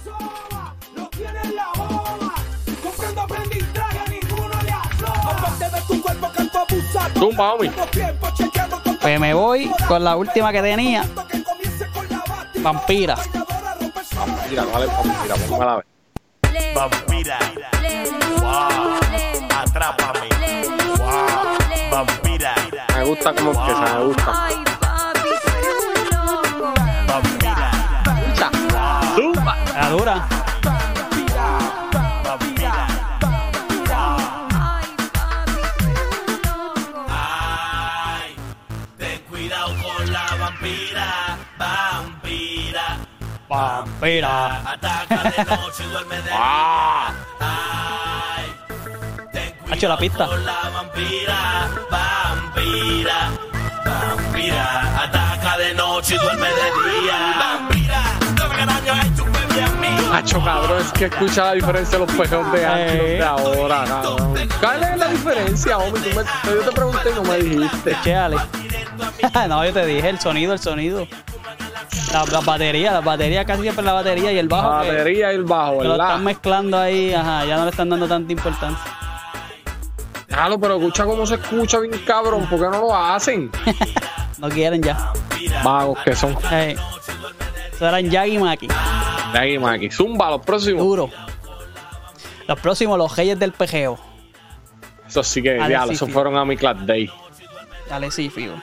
[7.24, 7.72] Zumba, homie.
[9.02, 11.06] Pues me voy con la última que tenía.
[12.62, 13.16] la.
[13.16, 13.16] Vampira.
[14.50, 14.88] Mira, vale,
[15.22, 15.86] mira, póngala a ver.
[16.76, 17.40] Vampira.
[18.42, 19.00] Wow.
[19.58, 20.28] Atrápame.
[20.98, 21.92] Wow.
[21.92, 22.56] Vampira.
[22.94, 24.34] Me gusta como empieza, me gusta.
[27.08, 27.72] Vampira.
[29.16, 29.58] Zumba.
[29.74, 30.28] La dura.
[43.54, 44.62] Vampira.
[44.66, 48.54] Ataca de noche y duerme de Ah, Ay,
[49.32, 50.26] ten Hacho la pista.
[50.28, 51.70] la vampira.
[51.92, 53.30] Vampira.
[53.86, 55.04] Vampira.
[55.04, 57.70] Ataca de noche y duerme de día.
[60.14, 63.24] Hacho, cabrón, es que escucha la diferencia de los pejeos de antes y los de
[63.24, 64.36] ahora, cabrón.
[64.60, 65.78] ¿Cuál es la diferencia?
[65.78, 67.98] Tú me- yo te pregunté y no me dijiste.
[69.50, 71.08] No, yo te dije el sonido, el sonido.
[72.12, 74.82] Las la baterías, las baterías, casi siempre la batería y el La bajo.
[74.84, 76.08] que- batería y el bajo, que lo ¿verdad?
[76.10, 78.78] están mezclando ahí, ajá, ya no le están dando tanta importancia.
[80.28, 83.50] Claro, pero escucha cómo se escucha bien cabrón, ¿por qué no lo hacen?
[84.40, 85.14] No quieren ya.
[85.64, 86.36] Vagos que son.
[86.52, 86.76] Eh,
[87.74, 88.68] eso eran Yagi y Maki.
[89.34, 89.90] Ahí, Maki.
[89.90, 90.84] Zumba, los próximos.
[90.84, 91.10] Duro.
[92.48, 93.98] Los próximos, los Reyes del Pejeo.
[95.08, 97.10] Eso sí que, sí, esos fueron a mi Class Day.
[97.90, 98.54] Dale, sí, fijo.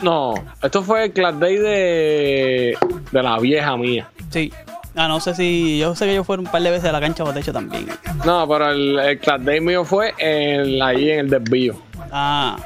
[0.00, 2.78] No, esto fue el Class Day de,
[3.10, 4.08] de la vieja mía.
[4.30, 4.52] Sí.
[4.96, 5.78] Ah, no sé si.
[5.78, 7.88] Yo sé que yo fui un par de veces a la cancha de hecho también.
[8.24, 11.76] No, pero el, el Class Day mío fue en, ahí en el desvío.
[12.12, 12.56] Ah.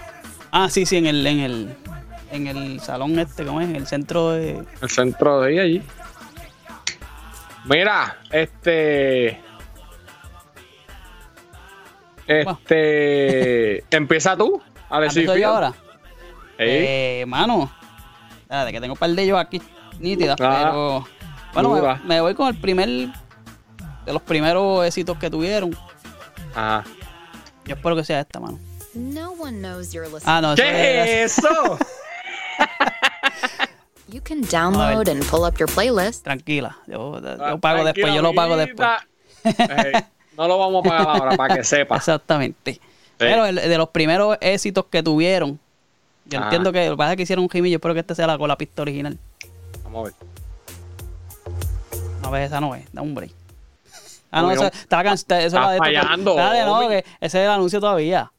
[0.50, 1.76] Ah, sí, sí, en el, en el.
[2.30, 3.68] En el salón este, ¿cómo es?
[3.68, 4.62] En el centro de.
[4.82, 5.82] El centro de ahí, allí.
[7.68, 9.40] Mira, este.
[12.26, 13.84] Este.
[13.96, 15.18] empieza tú, Alexis.
[15.18, 15.44] ¿Empiezo yo Field.
[15.54, 15.74] ahora?
[16.58, 17.70] Ey, Eh, mano.
[18.48, 19.62] de que tengo un par de ellos aquí
[19.98, 21.08] nítidas, Ah, pero.
[21.54, 22.88] Bueno, me, me voy con el primer.
[22.88, 25.76] De los primeros éxitos que tuvieron.
[26.54, 26.84] Ajá.
[27.66, 28.58] Yo espero que sea esta, mano.
[28.94, 30.34] No one knows you're listening.
[30.34, 31.78] Ah, no, eso ¿Qué es eso?
[34.08, 36.22] You can download and pull up your playlist.
[36.24, 36.78] Tranquila.
[36.86, 38.88] Yo, yo Ah, pago después, yo lo pago después.
[40.36, 41.96] no lo vamos a pagar ahora, para que sepa.
[41.98, 42.80] Exactamente.
[43.18, 45.58] Pero el- de los primeros éxitos que tuvieron,
[46.24, 46.44] yo Ah.
[46.44, 48.26] entiendo que lo que pasa es que hicieron un gimmick, yo espero que este sea
[48.26, 49.18] la, con la pista original.
[49.84, 50.14] Vamos a ver.
[52.22, 53.32] No ves, esa no es, da un break.
[54.30, 55.02] Ah, no, esa, can- eso Está
[55.60, 58.30] la de esto- fallando, Espérate, no, que ese es el anuncio todavía.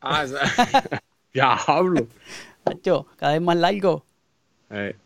[0.00, 0.40] Ah, esa-
[1.32, 2.06] Diablo.
[2.64, 4.04] Tacho, cada vez más largo.
[4.74, 4.96] Eh.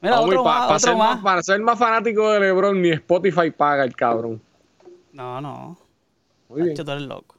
[0.00, 1.20] Mira, otro pa- más, pa otro ser más.
[1.22, 4.40] Para ser más fanático de LeBron, ni Spotify paga el cabrón.
[5.12, 5.76] No, no.
[6.48, 6.76] Muy bien.
[6.76, 7.36] Tú eres loco.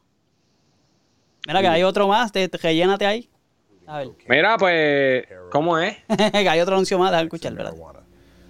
[1.48, 3.30] Mira que hay otro más, te, te rellénate ahí.
[3.86, 4.10] A ver.
[4.28, 5.98] Mira, pues, ¿cómo es?
[6.34, 7.74] que hay otro anuncio más, déjame escuchar, ¿verdad?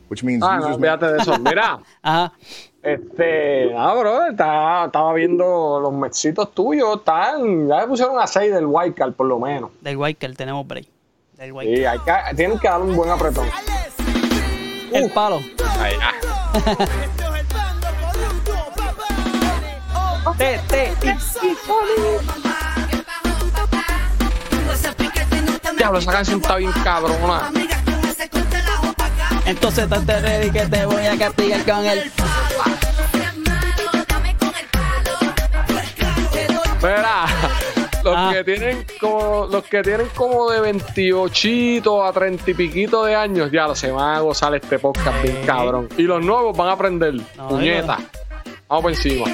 [0.09, 1.37] which means Ah, no, de eso.
[1.39, 2.33] Mira, Ajá.
[2.81, 8.53] este, ah, bro, estaba, estaba viendo los mexitos tuyos, están, ya le pusieron a 6
[8.53, 9.71] del White Card, por lo menos.
[9.81, 10.87] Del White tenemos break.
[11.37, 13.47] Del White Sí, hay que, tienen que darle un buen apretón.
[14.91, 15.39] El palo.
[15.79, 16.13] Ahí, ah.
[20.37, 20.93] Te, te,
[25.77, 27.51] Diablo, esa canción está bien cabrona.
[29.45, 32.11] Entonces estate ready que te voy a castigar con el.
[36.81, 37.25] Mira,
[38.07, 38.31] los Ah.
[38.33, 43.51] que tienen como, los que tienen como de 28 a 30 y piquito de años,
[43.51, 45.89] ya se van a gozar este podcast bien cabrón.
[45.97, 47.13] Y los nuevos van a aprender.
[47.35, 47.97] No, Puñeta.
[48.67, 49.25] Vamos por encima.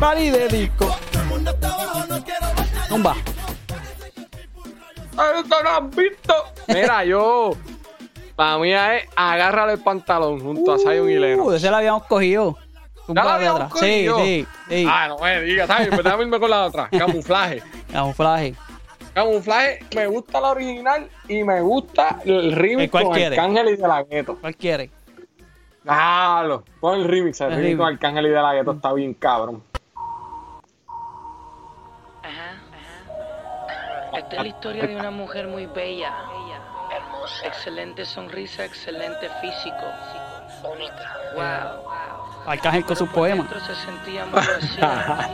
[0.00, 0.96] Pari de disco.
[2.88, 3.14] Tumba.
[6.68, 7.52] Mira, yo.
[8.36, 11.44] Para mí es agárrale el pantalón junto a Zion y Leno.
[11.44, 12.56] Uh, ese la habíamos cogido.
[13.06, 13.72] ¿Ya de habíamos atrás.
[13.72, 14.18] cogido?
[14.18, 14.86] Sí, sí, sí.
[14.90, 15.88] Ah, no me digas, ¿sabes?
[15.88, 16.88] Pues déjame irme con la otra.
[16.88, 17.62] Camuflaje.
[17.92, 18.54] Camuflaje.
[19.12, 23.36] Camuflaje, me gusta la original y me gusta el remix ¿Cuál con quiere?
[23.38, 24.38] Arcángel y de la Gueto.
[24.40, 24.90] ¿Cuál quiere?
[25.84, 27.86] Claro, pon el remix, el, El remix con.
[27.92, 29.62] Arcángel y de la Gueto está bien cabrón.
[34.16, 36.12] Esta es la historia de una mujer muy bella,
[37.14, 39.84] hermosa, excelente sonrisa, excelente físico,
[40.64, 41.16] única.
[41.34, 41.84] Wow.
[42.46, 43.46] Arcángel con sus poemas.
[43.66, 45.30] Se sentía muy vacía.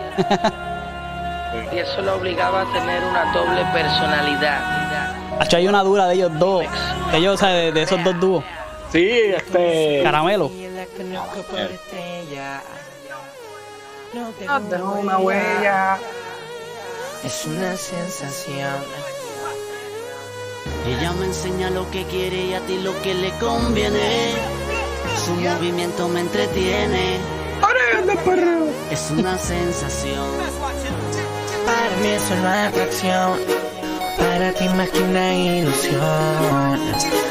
[1.73, 5.41] y eso la obligaba a tener una doble personalidad.
[5.41, 6.65] Hacho, hay una dura de ellos dos.
[7.11, 8.45] De ellos, o sea, de, de esos dos dúos.
[8.91, 10.01] Sí, este.
[10.03, 10.51] Caramelo.
[14.69, 15.99] Dejo una huella.
[17.25, 18.75] Es una sensación.
[20.87, 24.33] Ella me enseña lo que quiere y a ti lo que le conviene.
[25.25, 27.19] Su movimiento me entretiene.
[28.91, 30.27] Es una sensación.
[31.67, 33.39] Para mí es una atracción.
[34.19, 36.81] Para ti más que una ilusión.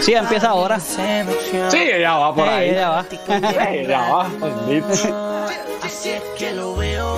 [0.01, 0.79] Sí, empieza ahora.
[0.79, 1.71] Seducción.
[1.71, 2.69] Sí, ella va por ahí.
[2.69, 3.05] ella va.
[3.69, 4.27] Ella va.
[5.83, 7.17] Así es que lo veo.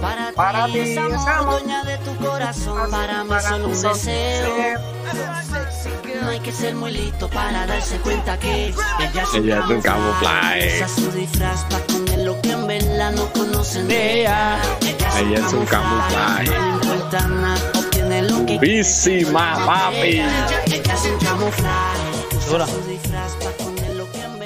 [0.00, 1.60] Para, Para ti, ti es es amor, amor.
[1.60, 2.90] dueña de tu corazón.
[2.90, 4.80] Para mí solo un deseo.
[6.22, 9.70] No hay que ser muy listo para darse cuenta que ella es un Ella es
[9.70, 10.76] un camuflaje.
[10.76, 11.84] Usa su disfraz para
[12.22, 14.58] lo que en verdad no conocen de ella.
[15.18, 16.50] Ella es un camuflaje.
[19.66, 20.22] Papi.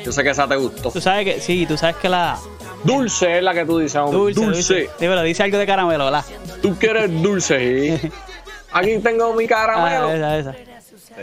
[0.04, 0.90] Yo sé que esa te gustó.
[0.90, 2.38] Tú sabes que, sí, tú sabes que la
[2.84, 4.18] Dulce es la que tú dices, hombre.
[4.18, 4.56] dulce, Dulce.
[4.74, 4.84] dulce.
[4.86, 6.24] Sí, pero dice algo de caramelo, ¿verdad?
[6.62, 8.10] Tú quieres dulce, ¿sí?
[8.72, 10.10] Aquí tengo mi Ah, caramelo.
[10.12, 10.54] esa, esa.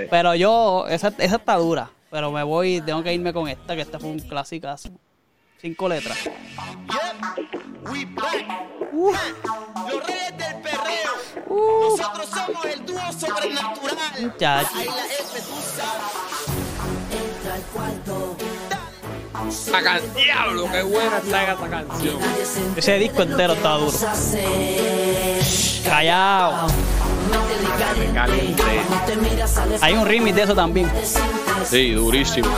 [0.09, 1.89] Pero yo, esa, esa está dura.
[2.09, 4.89] Pero me voy, tengo que irme con esta, que esta fue un clasicazo.
[5.61, 6.17] Cinco letras.
[7.91, 8.45] We back.
[8.93, 11.13] Los reyes del perreo.
[11.89, 13.97] Nosotros somos el dúo sobrenatural.
[14.17, 17.21] Ahí la F, tú sabes.
[19.49, 22.17] Saca el diablo, qué buena está esta canción.
[22.75, 23.97] Ese disco entero está duro.
[25.83, 26.67] Callao.
[28.13, 28.63] Caliente.
[29.81, 30.91] Hay un remix de eso también.
[31.65, 32.49] Sí, durísimo.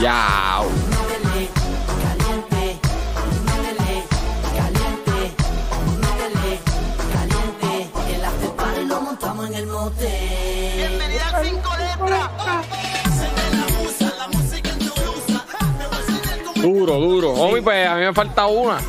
[0.00, 0.62] Ya.
[9.50, 10.19] Bienvenida
[16.62, 17.30] Duro, duro.
[17.32, 18.80] Homie, pues a mí me falta una.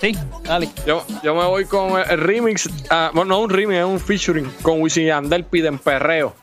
[0.00, 0.68] Sí, dale.
[0.86, 2.68] Yo, yo me voy con el, el remix.
[2.90, 6.34] ah, bueno, no un remix, es un featuring con Wisin y Yandel piden perreo.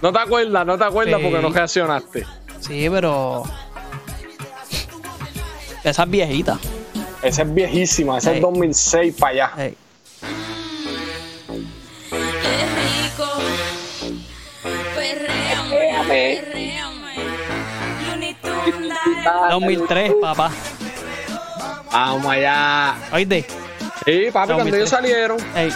[0.00, 1.22] No te acuerdas, no te acuerdas Sí.
[1.28, 2.26] porque no reaccionaste.
[2.60, 3.42] Sí, pero.
[5.84, 6.58] Esa es viejita.
[7.22, 8.36] Esa es viejísima, esa Ey.
[8.36, 9.64] es 2006 para allá.
[9.64, 9.76] Ey.
[12.10, 13.28] rico.
[14.94, 16.51] Perréame, perréame.
[19.22, 19.52] Looney Tunes, dale.
[19.52, 20.50] 2003, papá.
[21.92, 22.94] Vamos allá.
[23.12, 23.46] Oíste.
[24.04, 24.74] Sí, papi, cuando 2003.
[24.74, 25.38] ellos salieron.
[25.54, 25.72] Ey.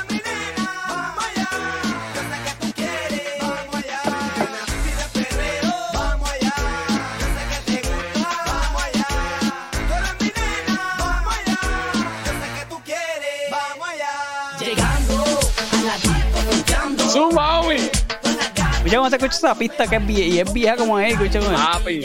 [17.12, 17.76] Zumba, homie.
[17.76, 21.12] Escucha cómo se escucha esa pista que es vieja, y es vieja como él.
[21.12, 21.60] Escucha cómo es.
[21.60, 22.02] Papi.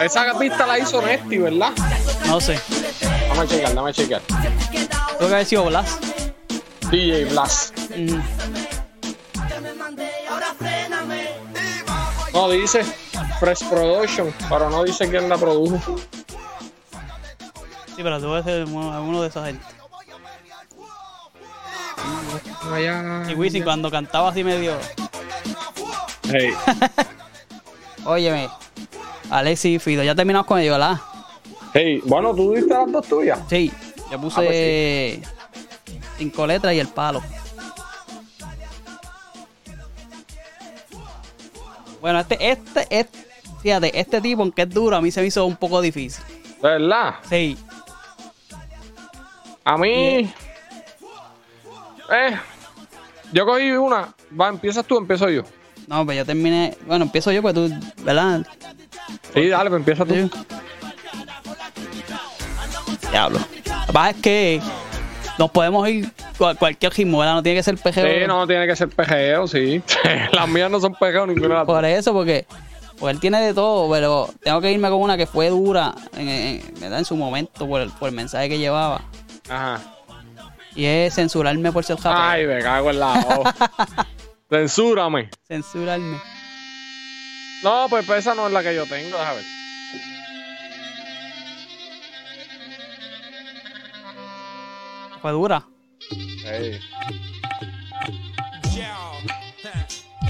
[0.00, 1.72] Esa pista la hizo Nesti, ¿verdad?
[2.26, 2.60] No sé.
[3.28, 4.20] Dame a checar, dame a checar.
[4.22, 5.98] Tengo que haber sido Blas.
[6.90, 7.72] DJ Blas.
[7.96, 8.20] Mm.
[12.32, 12.84] No, dice
[13.38, 15.96] Fresh Production, pero no dice quién la produjo.
[17.96, 19.64] Sí, pero tú ser uno uno de esa gente.
[22.72, 23.30] Allá.
[23.30, 24.76] Y Wisin cuando cantaba así medio.
[26.24, 26.52] Hey.
[28.04, 28.48] Óyeme.
[29.30, 31.00] Alexis y Fido, ya terminamos con ellos, ¿verdad?
[31.72, 33.40] Hey, bueno, tú diste las dos tuyas.
[33.48, 33.72] Sí.
[34.10, 35.34] Yo puse Ah, pues
[36.18, 37.22] cinco letras y el palo.
[42.00, 43.18] Bueno, este, este, este,
[43.62, 46.22] fíjate, este tipo, aunque es duro, a mí se me hizo un poco difícil.
[46.62, 47.14] ¿De verdad?
[47.28, 47.56] Sí.
[49.64, 50.30] A mí.
[52.10, 52.38] Eh.
[53.32, 54.14] Yo cogí una.
[54.38, 55.42] Va, empiezas tú, empiezo yo.
[55.86, 56.76] No, pues yo terminé.
[56.86, 57.70] Bueno, empiezo yo, pues tú,
[58.02, 58.46] ¿verdad?
[59.34, 60.30] Sí, dale, pues empieza tú.
[63.10, 63.38] Diablo.
[63.38, 64.60] Lo que pasa es que
[65.38, 67.34] nos podemos ir cual- cualquier ritmo, ¿verdad?
[67.34, 68.06] No tiene que ser pejeo.
[68.20, 69.82] Sí, no, tiene que ser pejeo, sí.
[70.32, 71.64] las mías no son pejeo, ninguna.
[71.64, 72.46] Por eso, porque
[72.98, 76.28] pues él tiene de todo, pero tengo que irme con una que fue dura en,
[76.28, 77.00] en- ¿verdad?
[77.00, 79.02] en su momento por el, por el mensaje que llevaba.
[79.48, 79.80] Ajá.
[80.76, 82.16] Y es censurarme por ser rapero.
[82.18, 83.54] Ay, me cago en la voz.
[84.50, 85.30] Censúrame.
[85.46, 86.16] Censurarme.
[87.64, 89.44] No, pues esa no es la que yo tengo, déjame ver.
[95.22, 95.66] Fue dura.
[96.44, 96.78] Ey.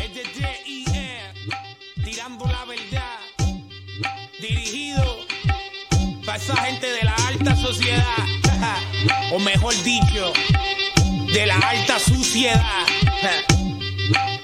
[0.01, 3.18] Es de DIE, tirando la verdad.
[4.41, 5.26] Dirigido
[6.24, 8.05] para esa gente de la alta sociedad.
[9.32, 10.32] o mejor dicho,
[11.32, 12.87] de la alta suciedad.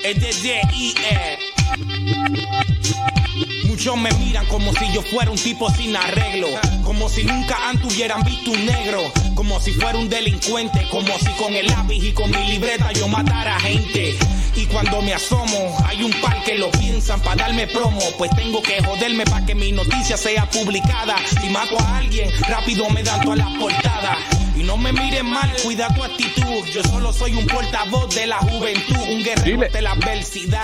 [0.03, 1.50] Es de DIE.
[3.65, 6.49] Muchos me miran como si yo fuera un tipo sin arreglo,
[6.85, 11.31] como si nunca antes hubieran visto un negro, como si fuera un delincuente, como si
[11.39, 14.19] con el lápiz y con mi libreta yo matara gente.
[14.55, 18.61] Y cuando me asomo, hay un par que lo piensan para darme promo, pues tengo
[18.61, 21.17] que joderme para que mi noticia sea publicada.
[21.41, 24.19] Si mato a alguien, rápido me dan todas las portadas.
[24.57, 26.67] Y no me miren mal, cuida tu actitud.
[26.75, 30.61] Yo solo soy un portavoz de la juventud, un guerrero de la adversidad.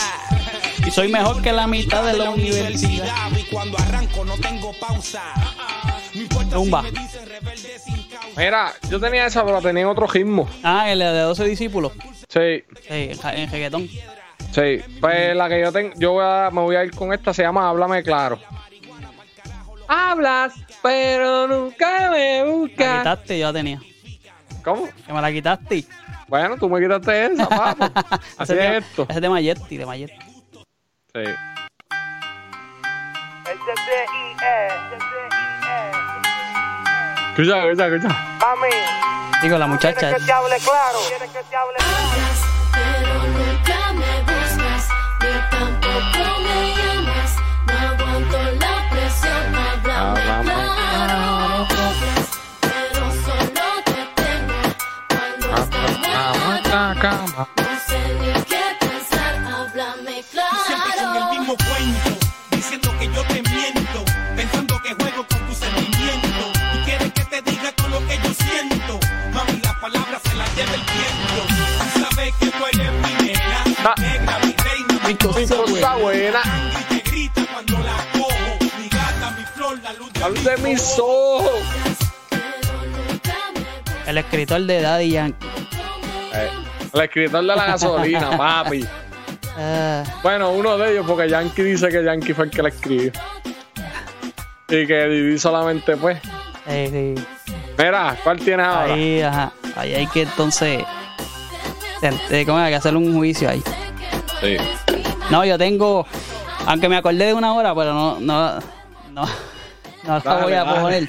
[0.87, 3.31] Y soy mejor que la mitad de la universidad.
[3.39, 5.23] Y cuando arranco no tengo pausa.
[6.15, 6.83] Me causa.
[8.37, 10.49] Mira, yo tenía esa, pero tenía en otro ritmo.
[10.63, 11.93] Ah, el de 12 discípulos.
[12.29, 13.89] Sí, Sí, en reggaetón.
[13.89, 14.81] sí.
[15.01, 17.43] Pues la que yo tengo, yo voy a- me voy a ir con esta, se
[17.43, 18.39] llama Háblame Claro.
[19.89, 22.99] Hablas, pero nunca me La buscas.
[22.99, 23.81] quitaste, yo la tenía.
[24.65, 24.89] ¿Cómo?
[25.07, 25.85] Que me la quitaste.
[26.27, 27.85] Bueno, tú me quitaste esa, papo.
[28.39, 29.03] Así Ese es tema- esto.
[29.05, 30.15] Ese es de Mayetti, de Mayetti.
[31.17, 31.25] Sí.
[37.31, 38.11] Escucha, escucha, escucha.
[39.43, 40.11] Digo, la muchacha.
[40.11, 40.63] es- Hablas,
[42.73, 44.89] pero nunca me buscas,
[45.21, 47.33] ni tampoco me llamas.
[47.67, 51.67] No aguanto la presión, háblame claro.
[52.61, 54.61] Pero solo te tengo
[55.09, 57.43] cuando estamos en la cama.
[73.99, 75.09] Nena, Ah.
[75.09, 76.41] mi cosa buena.
[76.43, 78.59] la cojo.
[78.79, 81.51] Mi gata, mi flor, la luz de mis ojos.
[84.07, 85.47] El escritor de Daddy Yankee.
[86.35, 86.51] Eh,
[86.93, 88.87] el escritor de la gasolina, papi.
[89.59, 93.11] Ah, Bueno, uno de ellos, porque Yankee dice que Yankee fue el que la escribió.
[94.69, 96.19] Y que Didi solamente, pues.
[96.67, 97.55] eh, sí.
[97.79, 98.95] Mira, ¿cuál tienes ahora?
[98.95, 99.53] Ahí, ajá.
[99.77, 100.83] Ahí hay que entonces.
[102.47, 103.63] ¿Cómo hay que hacer un juicio ahí?
[104.41, 104.57] Sí.
[105.31, 106.07] No, yo tengo.
[106.67, 108.21] Aunque me acordé de una hora, pero no.
[108.21, 108.59] No,
[109.13, 109.27] no,
[110.05, 111.09] no Dale, voy a poner.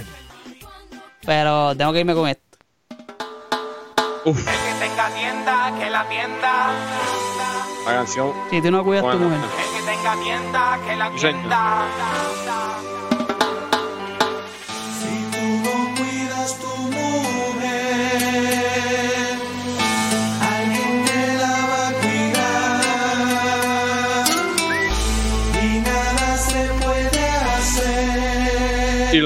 [1.25, 2.41] Pero tengo que irme con esto.
[4.25, 6.71] Uf, que tenga tienda, que la tienda.
[7.85, 8.33] la canción.
[8.49, 9.39] Si tú no cuidas a tu mujer.
[9.39, 11.85] El que tenga tienda, que la tienda.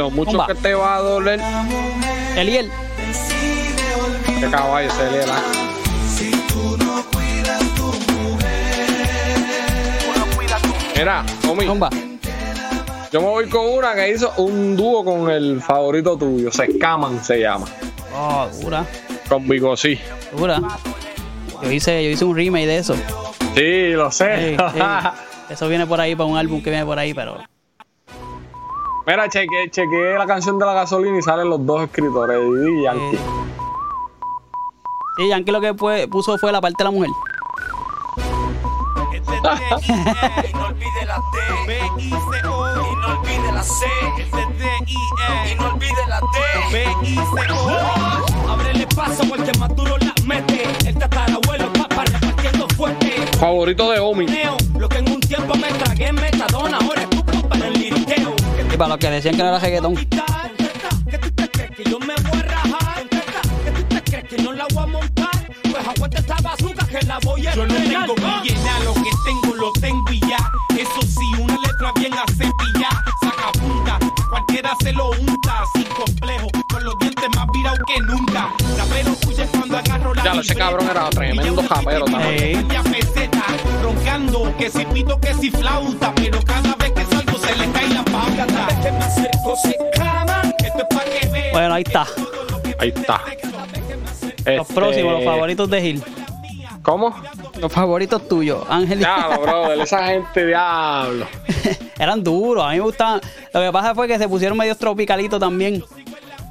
[0.02, 1.40] Lo mucho que te va a doler.
[2.36, 2.72] Eliel.
[4.40, 5.40] Que caballo se le da.
[6.16, 7.92] si tú no cuidas tu
[10.98, 11.90] Mira, Zumba.
[13.12, 16.52] yo me voy con una que hizo un dúo con el favorito tuyo.
[16.52, 17.68] Se escaman, se llama.
[18.16, 18.86] Oh, dura.
[19.30, 20.00] Con Bigosí.
[20.36, 20.60] Dura.
[21.62, 22.96] Yo hice, yo hice un remake de eso.
[23.56, 24.58] Sí, lo sé.
[24.58, 24.80] Sí, sí.
[25.54, 27.38] Eso viene por ahí para un álbum que viene por ahí, pero.
[29.12, 32.84] Mira, chequeé, chequeé la canción de la gasolina y salen los dos escritores, Didi y
[32.84, 33.16] Yankee.
[33.18, 33.20] eh,
[35.18, 37.10] Sí, Yankee lo que fue- puso fue la parte de la mujer.
[39.14, 41.68] Es de DIE, y no olvide la D.
[41.68, 43.86] B I C O y no olvide la C.
[44.18, 46.72] Es de DIE y no olvide la D.
[46.72, 48.50] B I C O.
[48.50, 50.64] Ábrele paso porque más duro la mete.
[50.88, 53.12] El tatarabuelo papá repartiendo fuerte.
[53.38, 54.26] Favorito de Omi.
[54.28, 57.21] Neo, Lo que en un tiempo me tragué en metadona, ahora es
[58.74, 59.96] Y para los que decían que no era reggaetón.
[59.96, 63.10] ¿Qué tú te crees que yo me voy a rajar?
[63.10, 65.30] ¿Qué tú te crees que no la voy a montar?
[65.64, 69.56] Pues aguanta esta bazooka que la voy a Yo no tengo billena, lo que tengo
[69.56, 70.38] lo tengo y ya.
[70.78, 73.04] Eso sí, una letra bien a cepillar.
[73.22, 74.00] Saca punta,
[74.30, 75.64] cualquiera se lo unta.
[75.74, 78.50] Sin complejo, con los dientes más virados que nunca.
[78.78, 82.68] Rapero huye cuando agarro la Ya, ese cabrón era tremendo japero también.
[83.84, 87.91] Roncando, que si pito, que si flauta, pero cada vez que salgo se le cae
[91.52, 92.08] Bueno, ahí está.
[92.80, 93.22] Ahí está.
[94.46, 96.04] Los Este, próximos, los favoritos de Gil.
[96.82, 97.16] ¿Cómo?
[97.60, 98.98] Los favoritos tuyos, Ángel.
[99.00, 101.28] y- Diablo, brother, esa gente, diablo.
[102.00, 103.22] Eran duros, a mí me gustaban.
[103.54, 105.84] Lo que pasa fue que se pusieron medios tropicalitos también.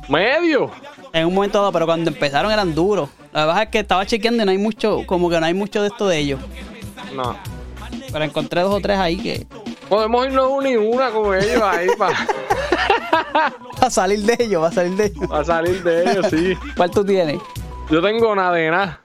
[0.09, 0.71] ¿Medio?
[1.13, 3.09] En un momento dado, pero cuando empezaron eran duros.
[3.33, 5.55] Lo que pasa es que estaba chequeando y no hay mucho, como que no hay
[5.55, 6.41] mucho de esto de ellos.
[7.15, 7.37] No.
[8.13, 9.47] Pero encontré dos o tres ahí que.
[9.91, 12.17] Podemos irnos una y una con ellos ahí para
[13.77, 15.47] Para salir de ellos, para salir de ellos.
[15.47, 16.57] salir de ellos, sí.
[16.77, 17.41] ¿Cuál tú tienes?
[17.91, 19.01] Yo tengo una de nada.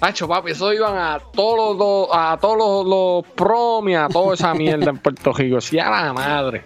[0.00, 4.34] Hacho, papi, eso iban a todos los, a todos los, los prom y a toda
[4.34, 5.60] esa mierda en Puerto Rico.
[5.60, 6.64] Sí, a la madre.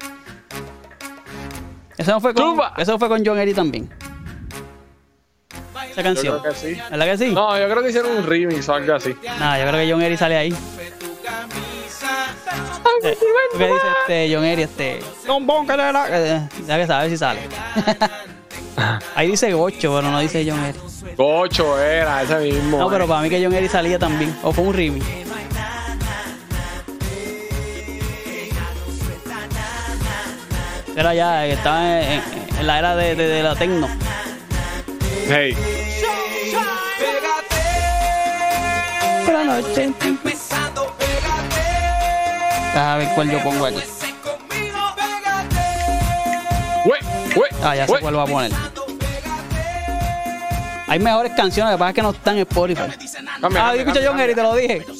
[1.98, 3.90] Eso no fue con, eso fue con John Eri también.
[5.88, 6.34] Esa canción.
[6.36, 6.80] Yo creo que sí.
[6.90, 7.32] ¿Verdad que sí?
[7.32, 9.14] No, yo creo que hicieron un remix o algo así.
[9.38, 10.54] Nada, yo creo que John Eri sale ahí.
[13.02, 13.16] Eh,
[13.56, 14.62] ¿Qué dice este John Eri?
[14.62, 15.00] Este.
[15.26, 17.40] Que le la- eh, Ya que sabe si sale.
[19.14, 20.78] ahí dice Gocho, pero no dice John Eri.
[21.16, 22.78] Gocho era, ese mismo.
[22.78, 23.08] No, pero eh.
[23.08, 24.36] para mí que John Eri salía también.
[24.42, 25.06] O fue un remix.
[30.96, 32.22] Era ya, estaba en, en-
[32.60, 33.88] en la era de, de- de la tecno.
[35.28, 35.56] Hey.
[39.26, 39.90] Buenas noches.
[42.74, 43.80] A ver cuál yo pongo aquí.
[46.84, 47.00] Güey,
[47.34, 47.50] güey.
[47.62, 48.02] Ah, ya sé güey.
[48.02, 48.52] cuál voy a poner.
[50.88, 52.82] Hay mejores canciones, lo que pasa es que no están en Spotify.
[53.40, 54.84] Cambia, Ah, yo escuché John Eri, te lo dije.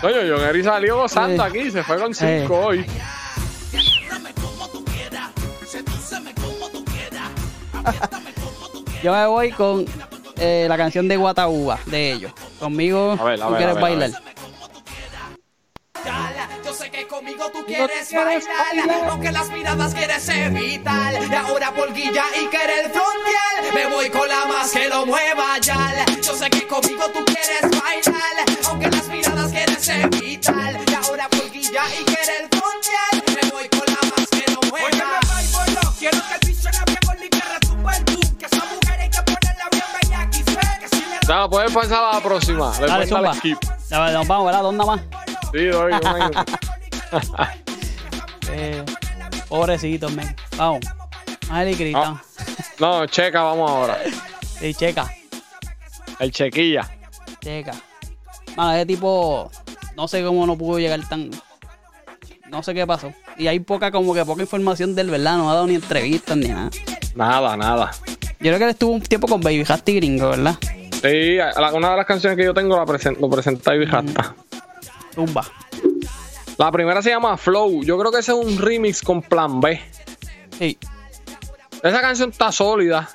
[0.00, 1.48] Coño, John Eri salió gozando Sí.
[1.50, 2.40] aquí, se fue con Eh.
[2.42, 2.84] 5 hoy.
[9.02, 9.84] Yo me voy con
[10.38, 12.32] eh, la canción de Guataúba de ellos.
[12.58, 14.10] Conmigo, A ver, a tú ver, quieres a ver, a bailar.
[14.10, 14.36] ver.
[16.64, 21.14] Yo sé que conmigo tú quieres bailar, aunque las miradas quieres evitar.
[21.30, 25.58] Y ahora por guilla y querer frontear, me voy con la más que lo mueva
[25.60, 26.04] ya.
[26.22, 30.80] Yo sé que conmigo tú quieres bailar, aunque las miradas quieres evitar.
[30.90, 32.55] Y ahora por guilla y querer frontear,
[41.48, 42.72] puedes pasar a la próxima.
[42.80, 43.34] Le Dale, zumba.
[43.34, 43.58] skip.
[43.90, 44.62] Ya, Nos vamos, ¿verdad?
[44.62, 45.00] ¿Dónde más?
[45.52, 45.92] Sí, doy.
[48.50, 48.84] Eh,
[49.48, 50.34] pobrecitos, men.
[50.56, 50.80] Vamos.
[51.44, 52.20] Y Cristian.
[52.78, 53.98] No, checa, vamos ahora.
[54.58, 55.12] Sí, checa,
[56.18, 56.88] El chequilla.
[57.42, 57.72] checa.
[58.56, 59.50] Mano, ese tipo,
[59.96, 61.30] no sé cómo no pudo llegar tan...
[62.48, 63.12] No sé qué pasó.
[63.36, 65.36] Y hay poca, como que poca información del verdad.
[65.36, 66.70] No ha dado ni entrevistas ni nada.
[67.14, 67.90] Nada, nada.
[68.40, 70.56] Yo creo que él estuvo un tiempo con Baby Hasty Gringo, ¿verdad?
[71.02, 74.34] Sí, la- una de las canciones que yo tengo la presen- lo presenta Ivy Rasta.
[75.14, 75.44] Tumba.
[76.58, 77.82] La primera se llama Flow.
[77.84, 79.80] Yo creo que ese es un remix con Plan B.
[80.58, 80.78] Sí.
[81.82, 83.08] Esa canción está sólida.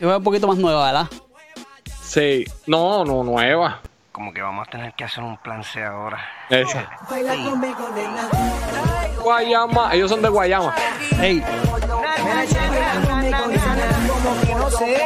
[0.00, 1.06] Yo veo un poquito más nueva, ¿verdad?
[2.02, 2.44] Sí.
[2.66, 3.80] No, no, nueva.
[4.12, 6.18] Como que vamos a tener que hacer un plan C ahora.
[6.48, 6.90] Esa.
[9.22, 9.94] Guayama.
[9.94, 10.74] Ellos son de Guayama.
[11.20, 11.80] Ey, Como
[14.46, 14.96] que no sé,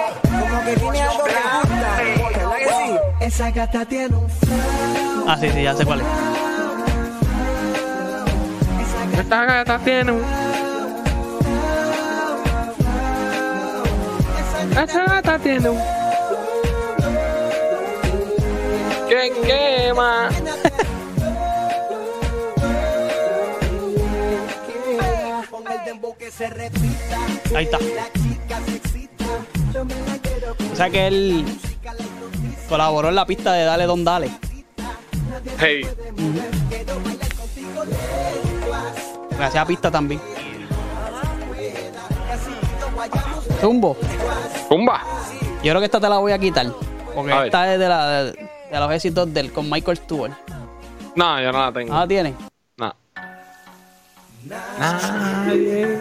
[0.55, 2.39] como que tiene algo que gusta.
[2.39, 2.99] ¿Verdad que sí?
[3.21, 5.25] Esa gata tiene un flow.
[5.27, 6.07] ah, sí, sí, ya sé cuál es.
[9.19, 10.23] Esta gata tiene un.
[14.71, 15.79] Esta gata tiene un.
[19.09, 20.29] Que quema.
[25.51, 27.19] Con el dembow que se repita.
[27.55, 27.79] Ahí está.
[30.73, 31.45] O sea que él
[32.69, 34.31] colaboró en la pista de Dale Don Dale.
[35.59, 35.87] Hey.
[39.39, 40.21] Me hacía pista también.
[43.61, 43.97] Zumbo.
[44.69, 45.03] Pumba.
[45.63, 46.67] Yo creo que esta te la voy a quitar.
[47.15, 47.47] Porque A ver.
[47.47, 48.33] esta es de, la, de,
[48.71, 50.33] de los éxitos del con Michael Stewart.
[51.15, 51.93] No, yo no la tengo.
[51.93, 52.35] ¿No la tiene?
[52.77, 52.95] No.
[54.79, 56.01] Nadie.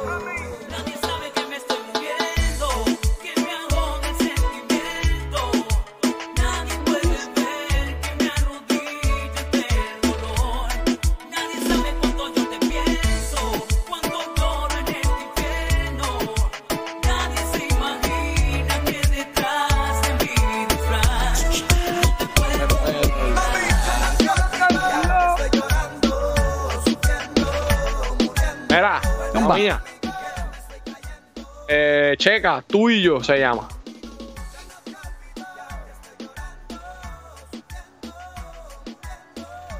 [32.21, 33.67] checa, tú y yo se llama.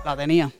[0.04, 0.52] La tenía.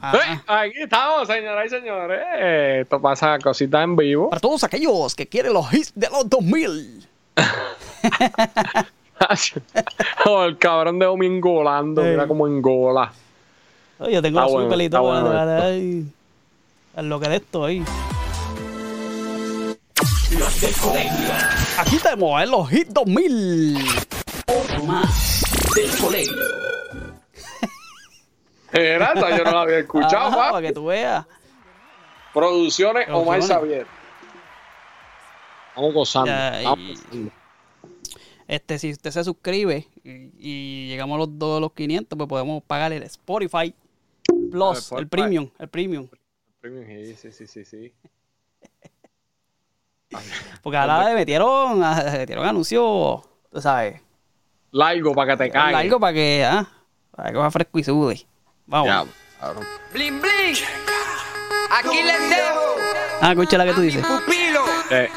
[0.00, 0.16] Ajá.
[0.16, 2.20] Eh, aquí estamos, señoras y señores.
[2.38, 4.30] Eh, Esto pasa cositas en vivo.
[4.30, 7.08] Para todos aquellos que quieren los hits de los 2000.
[10.24, 12.02] oh, el cabrón de Omi engolando.
[12.02, 13.12] Mira como engola.
[13.98, 14.96] Oye, yo tengo Está azul bueno, pelito.
[14.96, 15.24] está bueno
[16.94, 17.82] bueno, lo que de esto ahí.
[21.78, 23.76] Aquí tenemos eh, los hits 2000.
[24.46, 25.42] Otro más
[25.74, 26.34] del colegio.
[28.72, 30.52] Era yo no la había escuchado, papi.
[30.52, 31.26] para que tú veas.
[32.32, 33.48] Producciones Omar Producciones.
[33.48, 33.86] Xavier.
[35.76, 36.32] Vamos gozando.
[36.32, 37.32] Vamos gozando.
[38.48, 42.62] Este, si usted se suscribe y, y llegamos a los dos los 500, pues podemos
[42.64, 43.74] pagar el Spotify
[44.50, 45.00] Plus, Ah, Spotify.
[45.02, 46.08] el premium, el premium.
[46.60, 47.92] Premium, sí, sí, sí, sí.
[50.62, 53.20] Porque ahora le metieron, le metieron anuncios,
[53.52, 54.00] tú sabes,
[54.72, 55.78] Largo para que te caiga.
[55.78, 56.66] algo para que, ah,
[57.16, 58.26] para que coja fresco y sude.
[58.66, 58.86] Vamos.
[58.88, 59.04] Ya.
[59.92, 60.56] Bling bling.
[61.78, 62.60] Aquí les dejo.
[63.20, 64.04] Ah, escucha la que tú dices.
[64.06, 64.64] Pupilo.
[64.90, 65.08] Eh,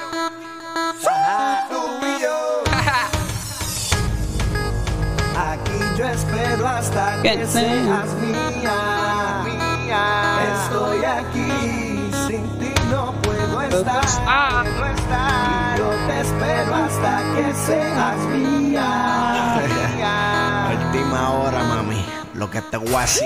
[5.35, 7.61] Aquí yo espero hasta Que que sea.
[7.61, 9.45] seas mía.
[10.63, 11.42] Estoy aquí,
[13.73, 13.79] No.
[13.79, 19.59] Y yo te espero hasta que seas mía.
[20.71, 22.05] Última hora, mami.
[22.35, 23.21] Lo que te es.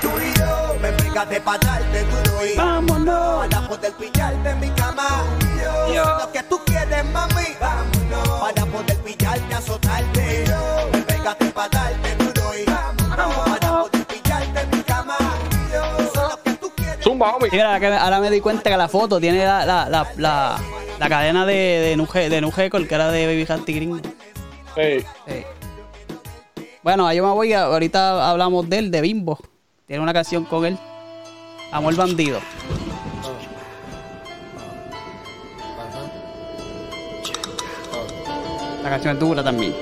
[0.00, 3.46] Tú y yo, me pegaste pa' darte duro y Vámonos.
[3.46, 5.04] Para poder pillarte en mi cama
[5.38, 6.18] Tú y yo, Yo.
[6.18, 10.15] lo que tú quieres, mami Vámonos Para poder pillarte, azotarte
[17.50, 20.58] Sí, ahora, que- ahora me di cuenta que la foto tiene la, la, la, la,
[20.98, 24.02] la cadena de, de Nuge, de Nugecol, que era de Baby Hanty Green.
[24.76, 25.44] Ey, Sí.
[26.82, 29.38] Bueno, yo me voy, a- ahorita hablamos de él, de Bimbo.
[29.86, 30.78] Tiene una canción con él.
[31.72, 32.38] Amor Bandido.
[38.82, 39.74] La canción es dura también.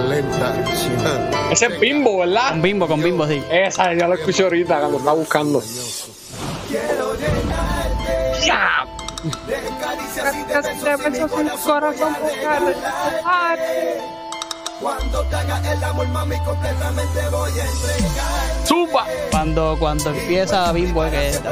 [0.00, 0.54] La lenta.
[1.50, 2.50] Ese es Bimbo, ¿verdad?
[2.50, 3.42] Con Bimbo, con Bimbo, sí.
[3.50, 5.62] Esa, ya lo escuché ahorita cuando estaba buscando.
[8.44, 8.86] Ya.
[9.46, 12.16] De caricias y de besos en mi corazón
[14.80, 19.06] Cuando te haga el amor, mami, completamente voy a entregar Zumba.
[19.30, 21.50] Cuando, cuando empieza Bimbo es que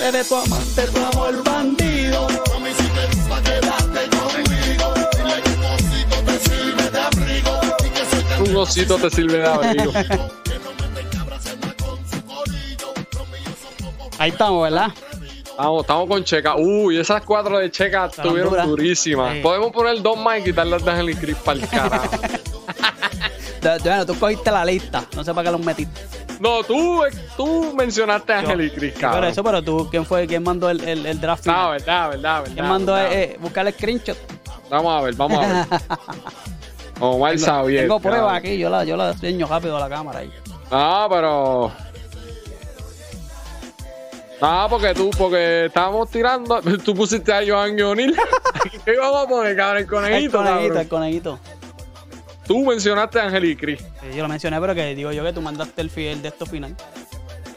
[0.00, 2.26] seré tu amante, tu amor bandido.
[2.52, 7.88] Mami, si te gusta quedarte conmigo, dile que un osito te sirve de abrigo y
[7.90, 9.92] que soy tan Un osito te sirve de abrigo.
[14.18, 14.88] Ahí estamos, ¿verdad?
[15.50, 16.56] Estamos, estamos con Checa.
[16.56, 18.66] Uy, esas cuatro de Checa estuvieron duras.
[18.66, 19.34] durísimas.
[19.34, 19.40] Sí.
[19.42, 22.10] Podemos poner dos más y quitarlas de Angel y Chris para el carajo.
[23.62, 25.04] Bueno, tú cogiste la lista.
[25.14, 26.00] No sé para qué los metiste.
[26.40, 27.02] No, tú,
[27.36, 29.20] tú mencionaste a Ángel Sí, cabrón.
[29.20, 30.26] pero eso, pero tú, ¿quién fue?
[30.26, 31.44] ¿Quién mandó el, el, el draft?
[31.46, 31.70] No, final?
[31.72, 32.54] verdad, verdad, verdad.
[32.54, 33.12] ¿Quién mandó verdad.
[33.12, 34.16] eh, eh, buscar el screenshot?
[34.70, 35.66] Vamos a ver, vamos a ver.
[37.00, 37.82] Omar Tengo- Xavier.
[37.82, 40.32] Tengo pruebas aquí, yo la, yo la enseño rápido a la cámara ahí.
[40.70, 41.72] Ah, pero.
[44.40, 46.60] Ah, porque tú, porque estábamos tirando.
[46.84, 48.16] Tú pusiste a Joan O'Neill.
[48.86, 49.76] ¿Qué íbamos a poner, cabrón?
[49.76, 50.78] El El conejito, conejito, cabrón.
[50.78, 51.38] el conejito.
[52.50, 53.78] Tú mencionaste a Ángel y Chris.
[53.78, 56.28] Sí, yo lo mencioné, pero que digo yo que tú mandaste el, fi- el de
[56.30, 56.74] esto final.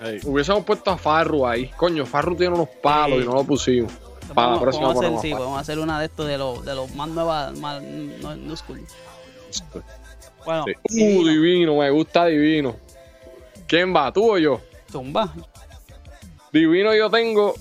[0.03, 1.69] Ey, hubiésemos puesto a Farru ahí.
[1.75, 3.23] Coño, Farru tiene unos palos Sí.
[3.23, 3.91] y no lo pusimos.
[3.91, 5.37] Para la Podemos- próxima hacer, ponemos a sí, Farru.
[5.43, 8.81] podemos hacer una de estos de los, de los más nuevas, más no, no school.
[10.45, 11.17] Bueno, Sí.
[11.17, 12.75] Uh, divino, me gusta divino.
[13.67, 14.13] ¿Quién va?
[14.13, 14.61] ¿Tú o yo?
[14.91, 15.33] Zumba.
[16.51, 17.55] Divino yo tengo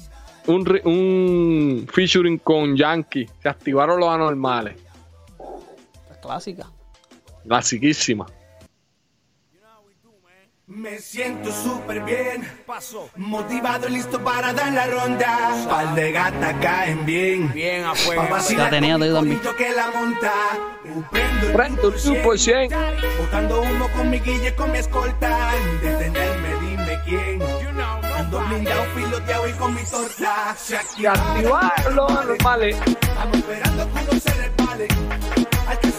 [0.49, 3.27] un, un featuring con Yankee.
[3.43, 4.77] Se activaron los anormales.
[6.11, 6.67] Es clásica.
[7.47, 8.27] Clasiquísima.
[10.75, 12.49] Me siento súper bien,
[13.17, 15.67] motivado y listo para dar la ronda.
[15.69, 18.27] Par de gatas caen bien, bien a fuego.
[18.57, 19.41] La tenía tú también.
[19.59, 20.33] que la monta.
[21.11, 23.19] Prendo el Prendo el 100%.
[23.19, 25.53] Botando humo con mi guille, con mi escolta.
[25.83, 27.43] Detenerme, dime quién.
[28.17, 30.57] Ando blindado, piloteado y con mi torta.
[30.57, 32.77] Se activaron los anormales.
[32.87, 34.89] Estamos esperando que uno se resbale.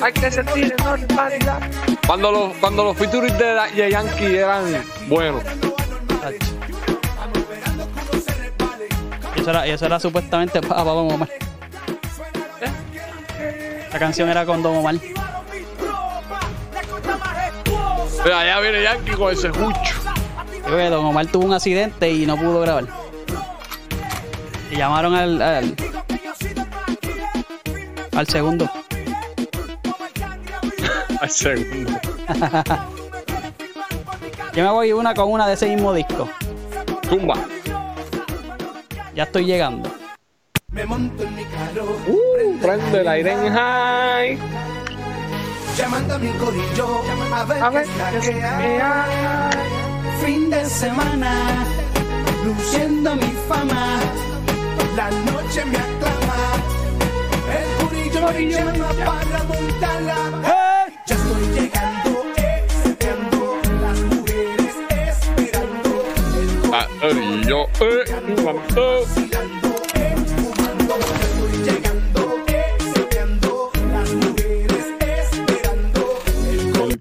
[0.02, 1.60] Hay que sentir normalidad.
[2.06, 5.44] Cuando los, cuando los featuring de, de Yankee eran buenos.
[9.36, 11.30] Y eso era, y eso era supuestamente para Don Omar.
[13.92, 14.96] La canción era con Don Omar.
[18.24, 19.96] Mira, allá viene Yankee con ese jucho.
[20.66, 22.86] Creo que Don Omar tuvo un accidente y no pudo grabar.
[24.72, 25.76] Y llamaron al, al,
[28.16, 28.70] al segundo.
[31.24, 31.94] Al segundo.
[34.54, 36.28] Yo me voy una con una de ese mismo disco.
[37.10, 37.36] Tumba.
[39.16, 39.90] Ya estoy llegando.
[40.68, 41.96] Me monto en mi carro.
[42.08, 44.38] Uh, prende el aire en high.
[45.78, 47.02] Llamando a mi corillo
[47.34, 49.52] a ver, A ver, qué es la que hay.
[50.26, 51.64] Fin de semana,
[52.44, 53.98] luciendo mi fama.
[54.98, 56.36] La noche me aclama.
[57.50, 60.24] El corillo me llama para montarla.
[60.44, 60.63] Ya
[66.74, 67.46] El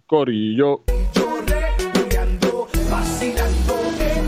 [0.06, 0.82] corillo.
[1.14, 1.38] Yo
[2.90, 4.22] vacilando, eh,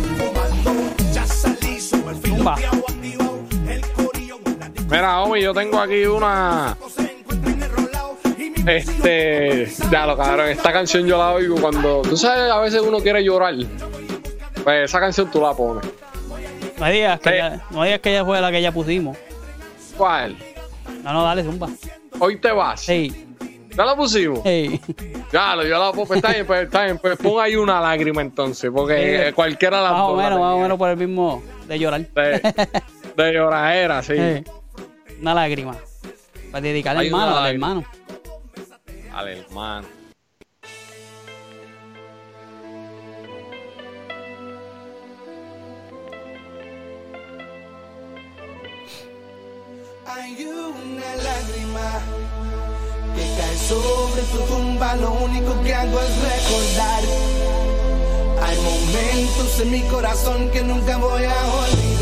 [2.22, 2.55] fino, Tumba.
[2.55, 2.84] activado.
[3.68, 4.38] El corillo,
[4.90, 6.74] Mira, homie, yo tengo aquí una.
[8.66, 9.70] Este.
[9.90, 12.01] Ya lo cabrón, esta canción yo la oigo cuando.
[12.01, 13.55] Tú sabes, a veces uno quiere llorar.
[14.65, 15.85] Pues esa canción tú la pones.
[16.79, 17.37] No digas que, Sí.
[17.37, 19.17] ya, no digas que ella fue la que ya pusimos.
[19.97, 20.37] ¿Cuál?
[21.03, 21.69] No, no, dale, zumba.
[22.19, 22.81] Hoy te vas.
[22.81, 23.27] Sí,
[23.77, 24.41] ¿Ya la pusimos?
[24.45, 24.81] sí.
[25.33, 26.07] Ya, yo la pongo.
[26.07, 26.99] Pues está bien, pues está bien.
[26.99, 28.71] Pues pon ahí una lágrima entonces.
[28.73, 29.29] Porque Sí.
[29.29, 32.01] eh, cualquiera las Más o la menos, más o menos por el mismo de llorar.
[32.09, 32.41] De,
[33.17, 34.15] de lloradera, sí.
[34.17, 34.45] Sí.
[35.21, 35.77] Una lágrima.
[36.53, 37.85] Para dedicarle al hermano, al hermano.
[39.12, 39.87] Al hermano.
[50.17, 52.01] Hay una lágrima
[53.17, 57.03] que cae sobre tu tumba, lo único que hago es recordar.
[58.43, 61.93] Hay momentos en mi corazón que nunca voy a olvidar.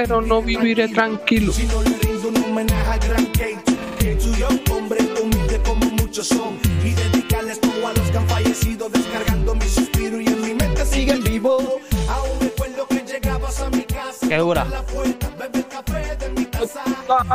[0.00, 1.52] Pero no, viviré tranquilo.
[1.52, 3.76] si no le rindo un homenaje al gran Kate.
[3.98, 6.56] Que tuyo, hombre humilde como muchos son.
[6.84, 10.86] Y dedicarles todo a los que han fallecido, descargando mi suspiro y en mi mente
[10.86, 11.80] siguen vivo.
[12.08, 14.28] Aún recuerdo que llegabas a mi casa.
[14.28, 14.62] Qué dura.
[14.66, 16.84] tocar la puerta, beber café de mi casa.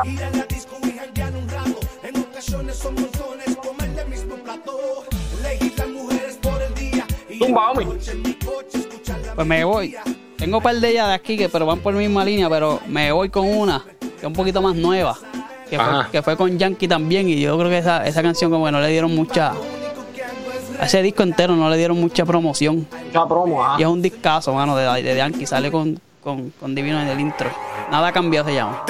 [0.05, 1.80] Ir a la disco y janguear un rato.
[2.01, 5.03] En ocasiones son montones, comer del mismo plato.
[5.41, 7.05] Elegir las mujeres por el día.
[7.28, 7.86] Y Tumba, en la homie.
[7.88, 9.97] noche en mi coche escuchar la Pues me voy.
[10.44, 12.82] Tengo un par de ellas de aquí que pero van por la misma línea, pero
[12.88, 15.16] me voy con una que es un poquito más nueva.
[15.70, 17.30] Que fue, que fue con Yankee también.
[17.30, 19.54] Y yo creo que esa, esa canción como que no le dieron mucha.
[20.82, 22.86] A ese disco entero no le dieron mucha promoción.
[23.06, 23.78] Mucha promo, ah.
[23.80, 25.46] Y es un discazo, mano, de, de Yankee.
[25.46, 27.50] Sale con, con, con Divino en el intro.
[27.89, 28.84] Nada ha cambiado se llama.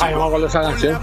[0.00, 1.00] Ay, acuerdo de esa canción.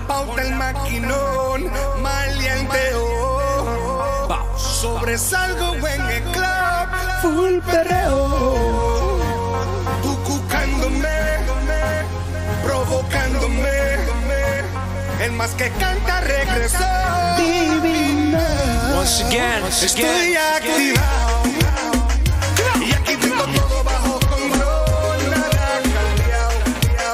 [4.56, 6.53] Sobresalgo en el club,
[7.24, 9.17] full perreo.
[10.03, 11.07] Tú cucándome,
[12.65, 13.71] provocándome.
[15.24, 16.84] El más que canta regresó.
[17.38, 18.45] Divina.
[18.99, 20.38] Once again, once Estoy again.
[20.57, 21.43] activado.
[22.86, 25.30] Y aquí tengo todo bajo control.
[25.32, 27.13] Nada cambiado.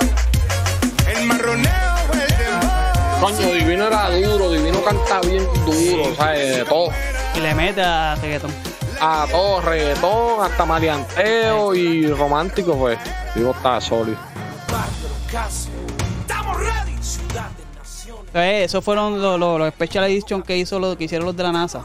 [1.13, 3.19] El marroneo, el dembow.
[3.21, 6.57] Coño, Divino era duro, Divino canta bien duro, ¿sabes?
[6.57, 6.89] De todo.
[7.35, 8.68] Y le mete a reggaetón.
[9.01, 12.99] A todo, reggaetón, hasta maleanteo y romántico, pues.
[13.35, 14.17] Digo, está sólido.
[18.33, 18.59] De.
[18.59, 21.43] Eh, esos fueron los, los, los special edition que hizo los, que hicieron los de
[21.43, 21.81] la NASA.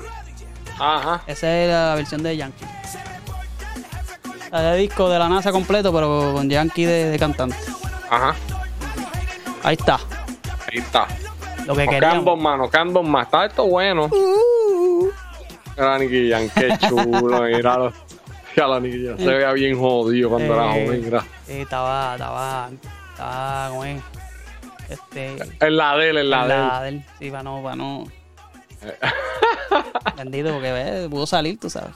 [0.78, 1.22] Ajá.
[1.26, 2.64] Esa es la versión de Yankee.
[4.52, 7.56] El disco de la NASA completo, pero con Yankee de, de cantante.
[8.10, 8.34] Ajá.
[9.62, 9.98] Ahí está.
[10.70, 11.06] Ahí está.
[11.66, 12.38] Lo que queríamos.
[12.58, 13.24] nos quedan dos más.
[13.24, 14.10] Está esto bueno.
[15.76, 17.92] Mira, Nicky Jam, qué chulo, míralo.
[18.56, 19.18] Míralo, Nicky Jam.
[19.18, 21.20] Se veía bien jodido cuando era Eh, joven, mira.
[21.46, 22.70] Sí, estaba, estaba,
[23.12, 24.02] estaba, ¿cómo es?
[24.88, 25.36] Este.
[25.60, 26.60] En la de él, en la de él.
[26.68, 27.04] la de él.
[27.18, 28.04] Sí, para no, para no.
[30.16, 31.90] Bendito, porque ve, pudo salir, tú sabes.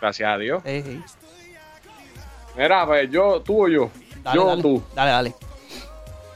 [0.00, 0.62] Gracias a Dios.
[0.66, 1.00] Sí, sí.
[2.56, 3.90] Mira, pues yo, tú o yo.
[4.22, 4.62] Dale, yo o dale.
[4.62, 4.82] tú.
[4.94, 5.34] Dale, dale.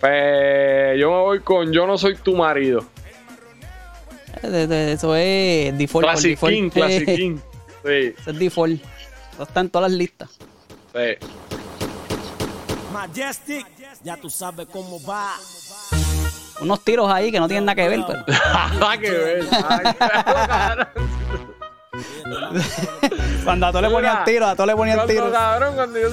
[0.01, 2.85] Pues yo me voy con Yo no soy tu marido.
[4.43, 6.05] Eso es default.
[6.07, 6.53] Classic default.
[6.55, 7.37] King, Classic King.
[7.87, 8.83] Sí, Eso es default.
[9.35, 10.29] Eso está en todas las listas.
[10.93, 11.27] sí.
[12.93, 13.67] Majestic,
[14.03, 15.35] ya tú sabes cómo va.
[16.61, 18.01] Unos tiros ahí que no tienen nada que ver.
[18.07, 18.25] pero-
[18.81, 19.45] Nada que ver.
[23.45, 25.31] Cuando a todos le ponían Mira, tiro, a todos le ponían cuando, tiro.
[25.33, 26.09] cabrón, cuando yo,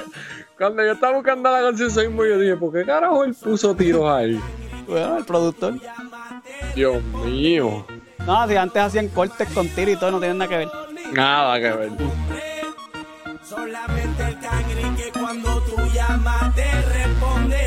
[0.58, 3.74] cuando yo estaba buscando la canción soy muy, yo dije, ¿por qué carajo él puso
[3.74, 4.40] tiros ahí?
[4.86, 5.74] Bueno, el productor.
[6.74, 7.86] Dios mío.
[8.26, 10.68] No, si antes hacían cortes con tiro y todo, no tienen nada que ver.
[11.12, 11.90] Nada que ver.
[13.42, 17.64] Solamente el cangri que cuando tú llamas te responde.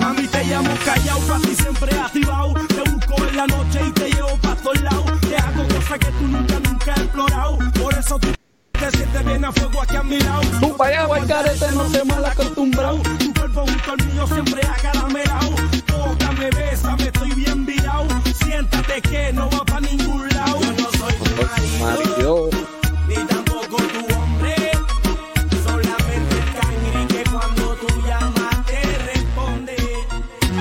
[0.00, 2.54] Mami, te llamo callado, pa' ti siempre activado.
[2.68, 5.20] Te busco en la noche y te llevo pa' todos lados.
[5.20, 7.58] Te hago cosas que tú nunca, nunca has explorado.
[7.78, 8.28] Por eso tú
[8.72, 10.40] te sientes bien a fuego aquí a mi lado.
[10.60, 12.98] Tú para allá, carete, no te mal acostumbrado.
[13.18, 15.50] Tu cuerpo junto al mío siempre acaramelado.
[15.86, 17.67] Tócame, bésame, estoy bien virado.
[18.70, 20.60] Siéntate que no va pa' ningún lado.
[20.60, 22.50] Yo no soy tu Marido.
[23.08, 24.54] ni tampoco tu hombre.
[25.64, 29.76] Solamente el cangri que cuando tú llamas te responde.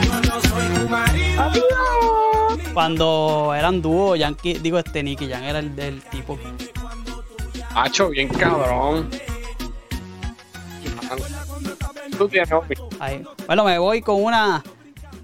[0.04, 2.74] Yo no soy tu marido.
[2.74, 6.38] Cuando eran dúo, Yankee, digo este Nicky Jan era el del tipo.
[7.76, 9.10] Hacho, bien cabrón.
[12.18, 12.50] Tú tienes.
[13.00, 13.24] Ahí.
[13.46, 14.64] Bueno, me voy con una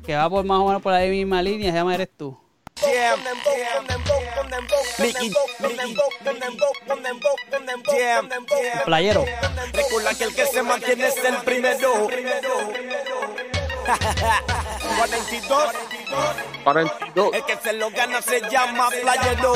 [0.05, 2.37] que va por más o menos por ahí misma línea, se llama Eres tú.
[8.85, 9.25] Playero.
[9.73, 12.09] Recuerda que el que se mantiene es el primero.
[14.97, 15.63] 42.
[16.63, 17.33] 42.
[17.33, 19.55] El que se lo gana se llama playero.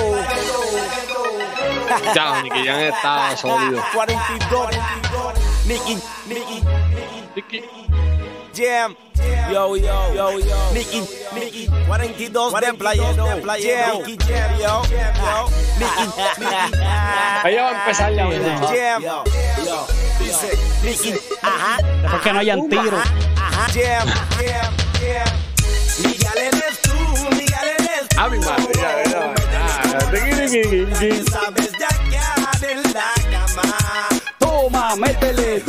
[2.13, 3.84] Ya, Nicky Jan está sólido.
[3.93, 4.70] 42.
[5.65, 6.63] Nicky, Nicky,
[7.36, 8.07] Nicky.
[8.58, 8.95] Jam.
[9.53, 10.72] Yo, yo, yo, yo.
[10.74, 11.03] Nicky,
[11.36, 13.28] Nicky, 42 de playero.
[13.28, 13.39] Jam,
[14.03, 14.82] Nicky, Jam, yo.
[15.78, 16.05] Nicky,
[16.39, 16.78] Nicky.
[17.43, 18.26] Ahí va a empezar ya.
[18.26, 18.68] mismo.
[18.68, 19.24] Jam, yo.
[20.18, 21.78] Dice, Nicky, ajá.
[22.01, 22.97] Después que no hayan tiro.
[22.97, 23.68] Ajá.
[23.72, 25.34] Jam, jam, jam.
[26.03, 26.97] Miguel eres tú,
[27.30, 28.20] Miguel eres tú.
[28.20, 29.36] A mi madre, ya, ya.
[31.32, 33.78] Sabes de acá en la cama.
[34.39, 35.64] Toma, métele.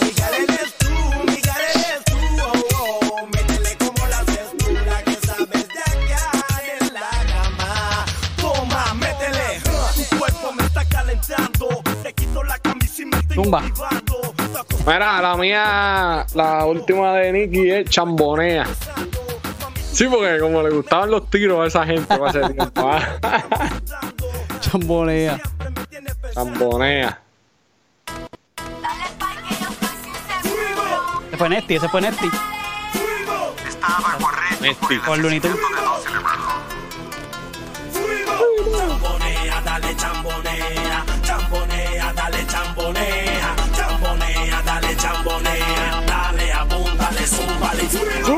[0.00, 0.61] Miguel eres
[13.34, 13.62] Tumba.
[14.86, 18.66] Mira, la mía, la última de Nicky es chambonea.
[19.92, 22.90] Sí, porque como le gustaban los tiros a esa gente para ese tiempo.
[22.90, 23.40] ah.
[24.60, 25.38] Chambonea.
[26.34, 27.20] Chambonea.
[31.28, 32.30] Ese fue Nesty, ese fue Nesty.
[34.60, 34.98] Nesty.
[35.00, 35.58] Con Looney Tunes.
[47.84, 48.36] Experto,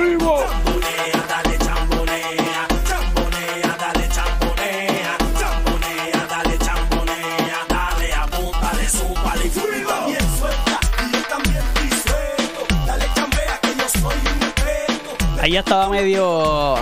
[15.41, 16.77] Ahí ya estaba medio.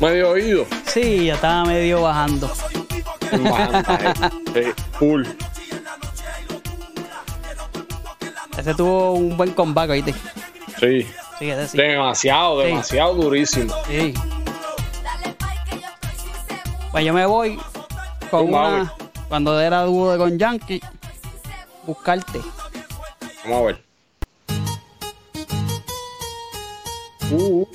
[0.00, 0.66] Medio oído.
[0.86, 2.50] Sí, ya estaba medio bajando.
[3.30, 5.26] Sí, full.
[8.56, 10.14] Ese tuvo un buen comeback, ¿oíste?
[10.80, 11.06] Sí.
[11.42, 11.76] Sí.
[11.76, 12.66] Demasiado, Sí.
[12.68, 13.74] demasiado durísimo.
[13.88, 14.14] Sí.
[16.92, 17.58] Pues yo me voy
[18.30, 18.92] con una.
[19.28, 20.80] Cuando era dúo de con Yankee,
[21.86, 22.40] buscarte.
[23.44, 23.84] Vamos a ver.
[27.32, 27.66] Uh.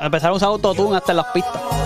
[0.00, 1.85] Empezaron a usar autotune hasta en las pistas.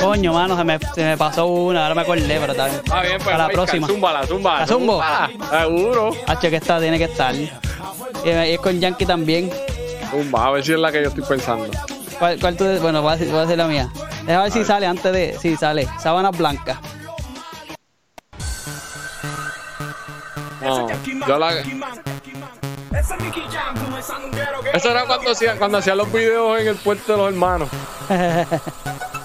[0.00, 2.66] Coño, mano, se me, se me pasó una, ahora me acordé, pero bien.
[2.66, 3.24] está bien, pues.
[3.24, 3.86] Para la próxima.
[3.86, 4.60] Zúmbala, zúmbala.
[4.60, 4.92] ¿La zumbo?
[4.94, 5.60] zúmbala.
[5.60, 6.10] Seguro.
[6.26, 7.34] H que esta tiene que estar.
[7.34, 7.50] Y
[8.24, 9.50] es con Yankee también.
[10.10, 11.68] Zumba, a ver si es la que yo estoy pensando.
[12.18, 12.64] ¿Cuál, cuál tú?
[12.80, 13.88] Bueno, voy a, decir, voy a decir la mía.
[14.24, 15.38] Deja ver si sale antes de.
[15.38, 15.88] Si sale.
[16.00, 16.78] Sábanas blancas.
[20.62, 20.88] No,
[21.26, 21.52] yo la.
[24.74, 27.68] Eso era cuando hacían, cuando hacían los videos en el puerto de los hermanos.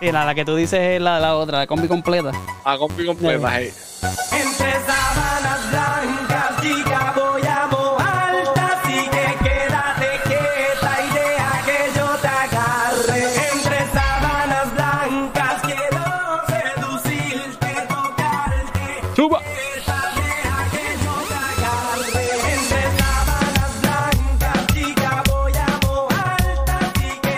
[0.00, 2.30] Y la, la que tú dices es la, la otra, la combi completa.
[2.64, 3.58] La combi completa.
[3.60, 12.28] Entre sábanas blancas y caboyabo altas y que quédate quieta y deja que yo te
[12.28, 13.24] agarre.
[13.52, 19.16] Entre sábanas blancas quiero seducirte, tocarte.
[19.16, 19.40] ¡Suba!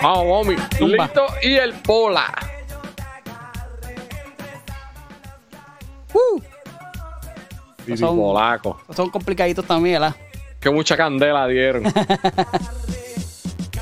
[0.01, 0.47] Vamos,
[0.81, 2.38] oh, Listo y el pola.
[7.97, 8.79] Son- polaco.
[8.95, 10.15] son complicaditos también, ¿verdad?
[10.59, 11.83] Que mucha candela dieron.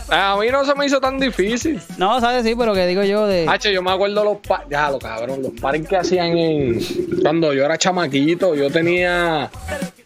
[0.10, 1.82] A mí no se me hizo tan difícil.
[1.98, 2.46] No, ¿sabes?
[2.46, 3.46] Sí, pero que digo yo de.
[3.48, 6.80] Hacho, yo me acuerdo los pa ya lo cabrón, los pares que hacían en
[7.22, 9.50] cuando yo era chamaquito, yo tenía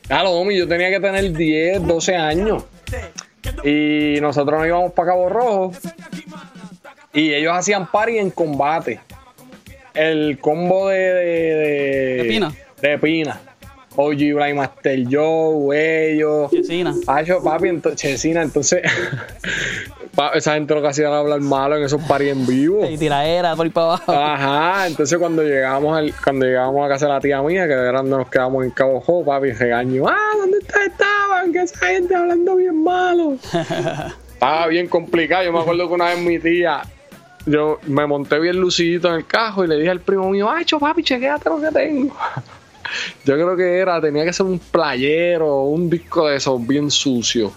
[0.09, 2.63] ya lo homie, yo tenía que tener 10, 12 años.
[3.63, 5.71] Y nosotros nos íbamos para Cabo Rojo
[7.13, 8.99] y ellos hacían party en combate.
[9.93, 12.53] El combo de de, de, ¿De Pina?
[12.81, 13.39] de Pina.
[13.95, 16.51] OG Blind Master Joe, ellos.
[16.51, 16.93] Chesina.
[17.07, 18.81] Hacho, papi, entonces, Chesina, entonces.
[20.33, 22.85] esa gente lo que hacía era hablar malo en esos paris en vivo.
[22.89, 24.11] Y tiraera por ahí para abajo.
[24.11, 28.17] Ajá, entonces cuando llegamos al, cuando llegamos a casa de la tía mía, que donde
[28.17, 31.51] nos quedamos en Cabo Jo, papi, regaño, ah, ¿dónde estaban?
[31.51, 33.35] Que esa gente hablando bien malo.
[34.33, 35.43] Estaba bien complicado.
[35.43, 36.81] Yo me acuerdo que una vez mi tía,
[37.45, 40.65] yo me monté bien lucidito en el cajo y le dije al primo mío, ay,
[40.65, 42.15] cho, papi, chequéate lo que tengo.
[43.25, 47.51] Yo creo que era, tenía que ser un playero, un disco de esos bien sucio.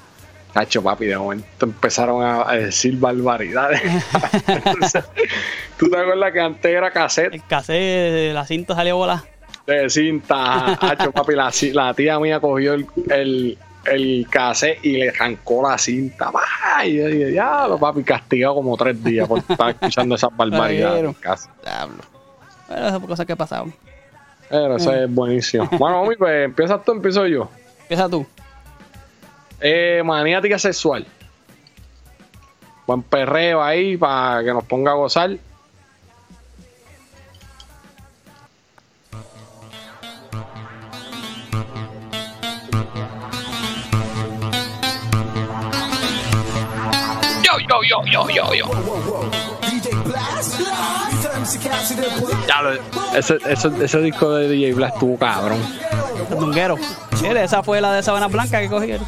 [0.53, 3.83] Cacho, papi, de momento empezaron a, a decir barbaridades.
[4.47, 5.05] Entonces,
[5.79, 9.25] ¿Tú te acuerdas que antes era cassette El cassette, la cinta salió bola.
[9.67, 10.75] de cinta?
[10.81, 16.31] Hacho, papi, la, tía mía cogió el, el, el cassette y le arrancó la cinta.
[16.31, 16.85] ¡Bah!
[16.87, 21.17] Y yo dije, diablo, papi, castigado como tres días por estar escuchando esas barbaridades.
[21.65, 22.03] Diablo.
[22.69, 23.75] Pero esas cosas que pasaban.
[24.49, 25.69] Pero es buenísimo.
[25.79, 27.49] Bueno, mami, pues empiezas tú, empiezo yo.
[27.83, 28.27] Empieza tú.
[29.61, 31.07] Eh, maniática sexual.
[32.87, 35.37] Buen perreo ahí para que nos ponga a gozar.
[53.15, 55.59] Ese, ese, ese disco de DJ Black estuvo cabrón.
[56.39, 56.77] Dunguero.
[57.23, 59.07] Mire, esa fue la de Sabana Blanca que cogieron.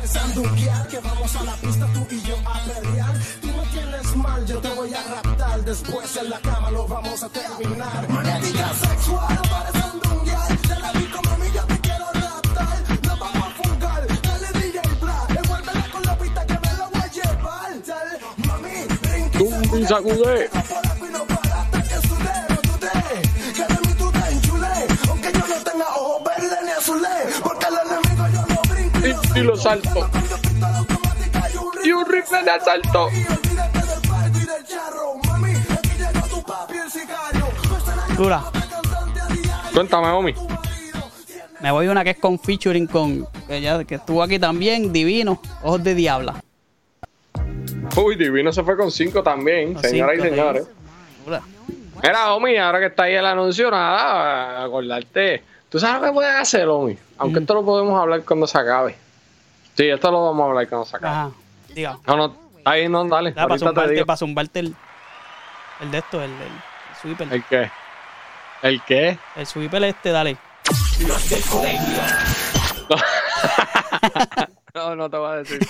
[4.46, 8.08] Yo te voy a raptar, después en la cama lo vamos a terminar.
[8.08, 10.58] Magnética sexual, parece un dunguear.
[10.60, 12.78] De la disco, mami, yo te quiero raptar.
[13.02, 15.30] Nos vamos a fugar, dale DJ Black.
[15.30, 17.82] Envuélvela con la pista que me lo voy a llevar.
[17.86, 20.50] Dale, mami, brinca y Tumba y sacude.
[29.36, 30.08] Y lo salto.
[31.84, 33.08] Y un rifle de asalto.
[38.16, 38.42] Dura.
[39.74, 40.34] Cuéntame, Omi.
[41.60, 43.26] Me voy una que es con featuring con.
[43.46, 45.40] Que, ya- que estuvo aquí también, divino.
[45.62, 46.42] Ojos de Diabla.
[47.96, 50.66] Uy, Divino se fue con 5 también, Con señoras y cinco, señores.
[51.24, 51.40] Dura.
[52.02, 55.42] Mira, Omi, ahora que está ahí el anuncio, nada, acordarte.
[55.70, 56.96] ¿Tú sabes lo que puedes hacer, Omi?
[57.16, 58.96] Aunque esto lo podemos hablar cuando se acabe.
[59.76, 61.14] Sí, esto lo vamos a hablar cuando se acabe.
[61.14, 61.30] Ajá.
[61.74, 61.98] Diga.
[62.06, 63.34] No, no, ahí no, dale.
[63.34, 64.74] Ya, para zumbarte, para zumbarte el.
[65.80, 66.52] El de esto, el, el
[67.02, 67.32] sweeper.
[67.32, 67.70] ¿El qué?
[68.62, 69.18] ¿El qué?
[69.36, 70.36] El sweeper este, dale.
[74.74, 75.58] No, no te voy a decir.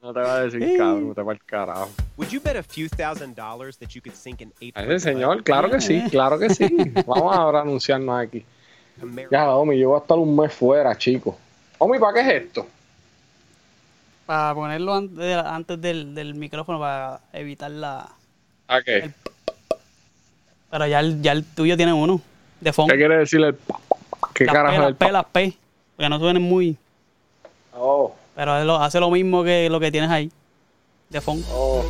[0.00, 1.90] No te voy a decir, cabrón, te va el carajo.
[2.16, 4.74] Would you bet a few thousand dollars that you could sink an eight?
[4.78, 6.68] Ese señor, claro que sí, claro que sí.
[7.04, 8.46] Vamos ahora a anunciarnos aquí.
[9.30, 11.36] Ya, Omi, yo voy a estar un mes fuera, chico.
[11.78, 12.66] Omi, ¿para qué es esto?
[14.28, 18.06] Para ponerlo antes del, del micrófono para evitar la.
[18.66, 19.10] ¿A qué?
[20.70, 22.20] Pero ya el, ya el tuyo tiene uno.
[22.60, 22.92] De fondo.
[22.92, 23.56] ¿Qué quiere decir el
[24.34, 25.58] ¿Qué las carajo P, es las el P, las P.
[25.96, 26.76] Porque no suenen muy.
[27.74, 28.14] Oh.
[28.36, 30.30] Pero él lo- hace lo mismo que lo que tienes ahí.
[31.08, 31.46] De fondo.
[31.50, 31.82] Oh.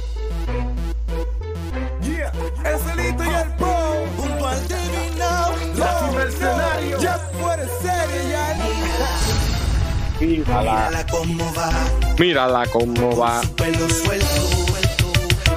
[10.20, 11.06] Mírala.
[11.10, 11.70] cómo va.
[12.18, 13.40] Mírala cómo va.
[13.56, 14.26] Pelo suelto.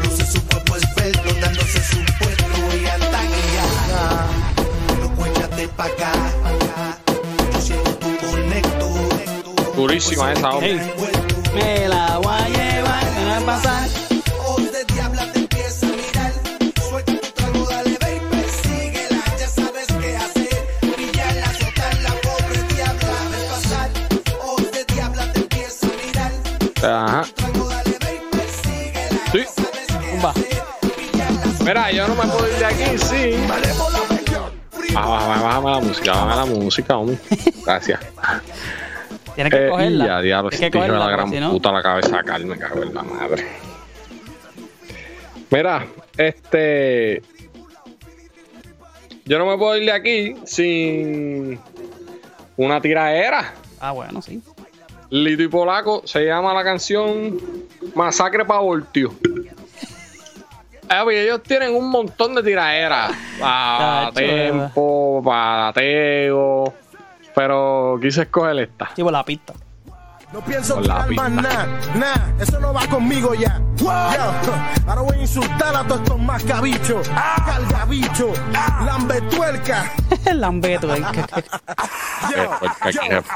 [0.03, 3.41] Luce su cuerpo esbelto, dándose su puesto y ataque.
[5.01, 6.11] Loco, échate pa' acá.
[7.53, 8.87] Yo siento tu conecto.
[9.75, 10.79] Durísima esa, Omi.
[11.55, 13.90] Me la voy a llevar, me la voy a pasar.
[26.83, 27.23] Ajá.
[29.31, 29.43] Sí.
[30.11, 30.33] Zumba.
[31.63, 33.35] Mira, yo no me puedo ir de aquí, sí.
[34.95, 37.17] Ah, bájame, bájame la música, bájame la música, Omi.
[37.65, 37.99] Gracias.
[39.35, 40.05] Tienes que Eh, cogerla.
[40.05, 42.83] ya, diablo, Tienes que hijo de la gran si no- puta la cabeza me cago
[42.83, 43.47] en la madre.
[45.49, 45.85] Mira,
[46.17, 47.21] este.
[49.25, 51.59] Yo no me puedo ir de aquí sin
[52.57, 53.53] una tiraera.
[53.79, 54.41] Ah, bueno, sí.
[55.11, 57.37] Lito y Polaco se llama la canción
[57.95, 59.13] Masacre pa' Voltio.
[61.03, 63.11] Pues, ellos tienen un montón de tiraderas.
[63.39, 66.73] Para tempo, para teo.
[67.35, 68.89] Pero quise escoger esta.
[68.95, 69.53] Por la pista.
[70.33, 73.61] No pienso Con la tirar más nada, nada, eso no va conmigo ya.
[73.75, 73.91] Yo,
[74.87, 77.09] ahora voy a insultar a todos estos mascabichos,
[77.45, 78.39] cargabichos,
[78.85, 79.91] lambetuerca.
[80.33, 80.95] Lambeto.
[80.95, 81.01] eh.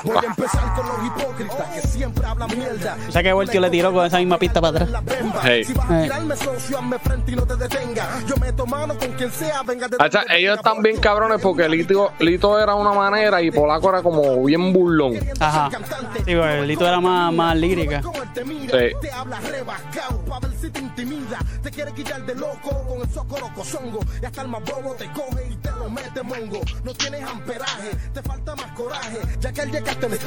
[0.03, 2.97] Voy a empezar con los hipócritas que siempre hablan mierda.
[3.07, 5.03] O sea que Voltio le tiró con esa misma pista para atrás.
[5.43, 5.63] Hey.
[5.65, 8.07] Si vas a tirarme socio, hazme frente y no te detenga.
[8.27, 12.11] Yo meto mano con quien sea, venga de Hacha, ellos están bien cabrones porque Lito,
[12.19, 15.15] Lito era una manera y Polaco era como bien burlón.
[15.39, 15.69] Ajá.
[16.25, 18.01] Sí, pues el Lito era más, más lírica.
[18.01, 18.95] Sí.
[19.01, 19.11] Te
[30.05, 30.19] el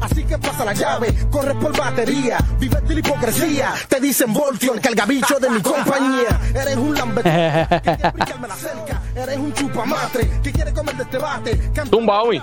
[0.00, 1.14] así que pasa la llave.
[1.30, 3.74] Corres por batería, vives de la hipocresía.
[3.88, 6.40] Te dicen voltio, el cargabicho de mi compañía.
[6.54, 11.56] Eres un la cerca, eres un chupamatre que quiere comer de este bate.
[11.90, 12.40] Tumba, Omi.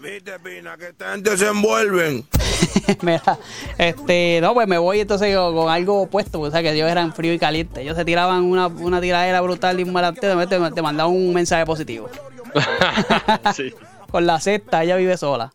[0.00, 2.26] Viste, Pina, que esta gente se envuelven.
[3.02, 3.38] Mira,
[3.76, 6.90] este, no, pues me voy entonces con, con algo opuesto, porque, o sea que ellos
[6.90, 7.82] eran frío y caliente.
[7.82, 11.66] Ellos se tiraban una, una tiradera brutal y un malanteo, te, te mandaban un mensaje
[11.66, 12.08] positivo.
[13.54, 13.74] sí.
[14.10, 15.52] Con la cesta, ella vive sola.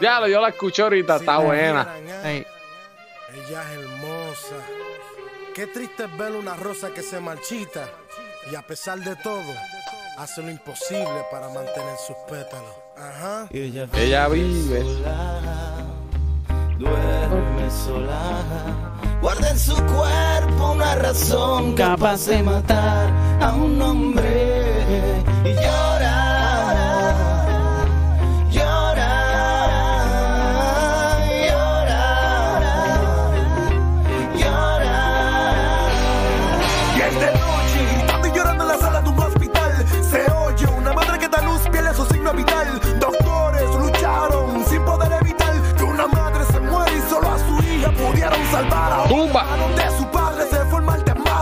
[0.00, 1.88] Ya, yo la escucho ahorita, está buena.
[2.24, 2.46] Ey.
[3.34, 4.56] Ella es hermosa.
[5.54, 7.88] Qué triste es ver una rosa que se marchita
[8.50, 9.54] y a pesar de todo
[10.16, 12.89] hace lo imposible para mantener sus pétalos.
[13.00, 13.48] Ajá.
[13.50, 14.82] Ella vive.
[16.78, 18.20] Duerme sola.
[19.22, 23.08] Guarda en su cuerpo una razón capaz de matar
[23.40, 25.22] a un hombre.
[25.44, 26.09] Y llora,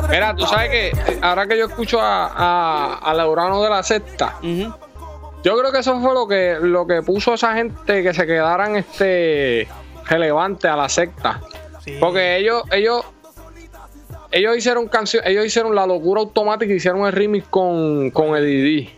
[0.08, 3.82] Mira, tú sabes que eh, ahora que yo escucho a, a, a Laurano de la
[3.82, 8.14] Sexta, yo creo que eso fue lo que, lo que puso a esa gente que
[8.14, 9.68] se quedaran este
[10.06, 11.40] relevantes a la secta.
[12.00, 13.04] Porque ellos, ellos,
[14.30, 18.62] ellos hicieron canción, ellos hicieron la locura automática y hicieron el remix con, con Eddie
[18.62, 18.90] D.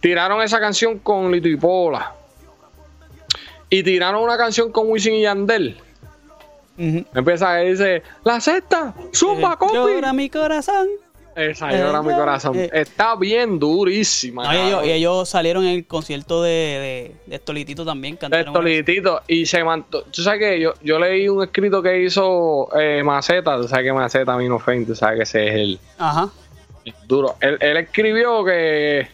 [0.00, 2.14] Tiraron esa canción con Lito y Pola.
[3.68, 5.76] Y tiraron una canción con Wisin y Yandel.
[7.14, 9.74] Empieza a dice, la secta, zumba, compi.
[9.74, 10.88] Llora mi corazón.
[11.36, 12.56] Esa llora mi corazón.
[12.58, 12.70] Eh.
[12.72, 14.44] Está bien durísima.
[14.52, 18.14] No, y ellos, y salieron en el concierto de, de, de Estolitito también.
[18.14, 20.02] de Cantaron Tolitito y se mantuvo.
[20.10, 23.56] Tú sabes que yo, yo leí un escrito que hizo eh, Maceta.
[23.56, 26.30] Tú sabes que Maceta vino Fein, tú sabes que ese es el Ajá.
[27.06, 27.36] duro.
[27.40, 29.06] Él, él escribió que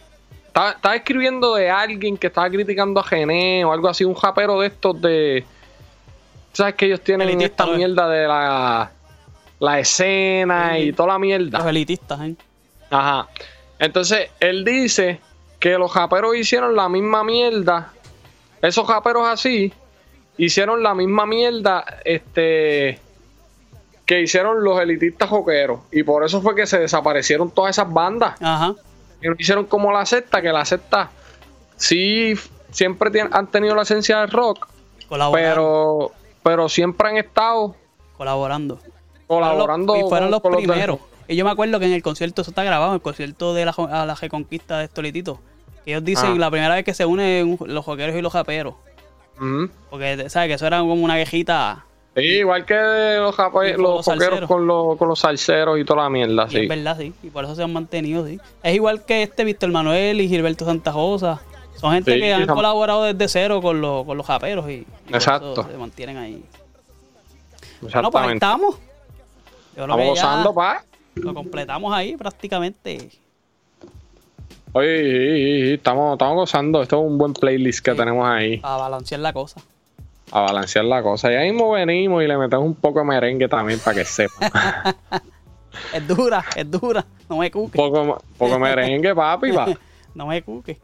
[0.47, 4.59] estaba, estaba escribiendo de alguien que estaba criticando a Gené o algo así, un japero
[4.59, 5.45] de estos de.
[6.57, 8.91] Sabes que ellos tienen Elitista, esta mierda de la,
[9.59, 11.59] la escena y toda la mierda.
[11.59, 12.35] Los elitistas, ¿eh?
[12.89, 13.27] Ajá.
[13.77, 15.19] Entonces, él dice
[15.59, 17.93] que los japeros hicieron la misma mierda.
[18.59, 19.71] Esos japeros así
[20.37, 22.99] hicieron la misma mierda este
[24.07, 25.81] que hicieron los elitistas joqueros.
[25.91, 28.33] Y por eso fue que se desaparecieron todas esas bandas.
[28.41, 28.73] Ajá.
[29.21, 31.11] Que no hicieron como la secta, que la secta
[31.75, 32.33] sí
[32.71, 34.67] siempre han tenido la esencia del rock.
[35.31, 36.13] Pero,
[36.47, 37.75] pero siempre han estado
[38.17, 38.79] Colaborando.
[39.27, 40.99] colaborando y fueron con- los primeros.
[41.27, 43.65] Y yo me acuerdo que en el concierto, eso está grabado, en el concierto de
[43.65, 45.39] la, a la reconquista de Estolitito.
[45.85, 46.39] Ellos dicen Ah.
[46.39, 48.75] la primera vez que se unen los joqueros y los japeros.
[49.89, 50.47] Porque, ¿sabes?
[50.49, 51.83] Que eso era como una quejita.
[52.15, 52.73] Sí, igual que
[53.19, 56.09] los, jape- Y con los los joqueros con los, con los salseros y toda la
[56.09, 56.59] mierda, Y sí.
[56.63, 57.13] es verdad, sí.
[57.21, 58.39] Y por eso se han mantenido, sí.
[58.63, 61.41] Es igual que este Víctor Manuel y Gilberto Santa Rosa.
[61.77, 64.85] Son gente Sí, que han son- colaborado desde cero con, los con los japeros y,
[65.09, 65.63] Exacto.
[65.63, 66.43] se mantienen ahí.
[67.81, 68.75] Bueno, pues ahí estamos.
[69.75, 70.83] Yo Estamos gozando, pa.
[71.15, 73.09] Lo completamos ahí prácticamente.
[74.73, 76.81] Oye, estamos, estamos gozando.
[76.81, 78.59] Esto es un buen playlist que tenemos ahí.
[78.63, 79.61] A balancear la cosa.
[80.31, 81.31] A balancear la cosa.
[81.31, 84.95] Y ahí mismo venimos y le metemos un poco de merengue también para que sepa.
[85.93, 87.05] Es dura, es dura.
[87.29, 87.77] No me cuque.
[87.77, 89.51] poco, poco merengue, papi.
[89.51, 89.67] pa.
[90.15, 90.79] No me cuque.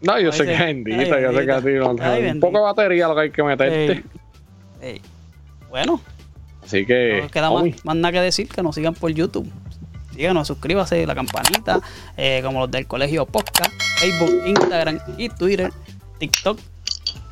[0.00, 1.90] No, yo sé que es bendita, yo sé que a ti no.
[1.90, 3.92] Un poco de batería lo que hay que meterte.
[3.92, 4.04] Ey.
[4.80, 5.02] Ey.
[5.70, 6.00] Bueno,
[6.64, 7.20] Así que.
[7.22, 9.50] no queda más, nada que decir que nos sigan por YouTube.
[10.14, 11.80] Síganos, suscríbase, la campanita,
[12.16, 15.72] eh, como los del Colegio Podcast, Facebook, Instagram y Twitter,
[16.18, 16.58] TikTok.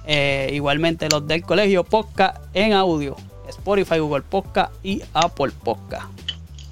[0.06, 3.16] Eh, igualmente los del Colegio Podcast en audio,
[3.48, 6.06] Spotify, Google Podcast y Apple Podcast.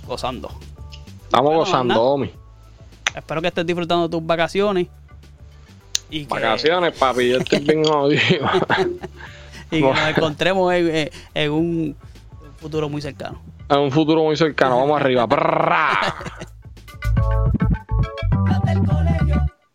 [0.06, 0.48] Gozando.
[1.24, 2.02] Estamos Bueno, gozando.
[2.02, 2.30] Omi.
[3.14, 4.86] Espero que estés disfrutando tus vacaciones.
[6.28, 8.20] Vacaciones, papi, yo estoy bien jodido.
[9.70, 11.96] y que nos encontremos en, en un
[12.56, 13.40] futuro muy cercano.
[13.68, 15.26] En un futuro muy cercano, vamos arriba.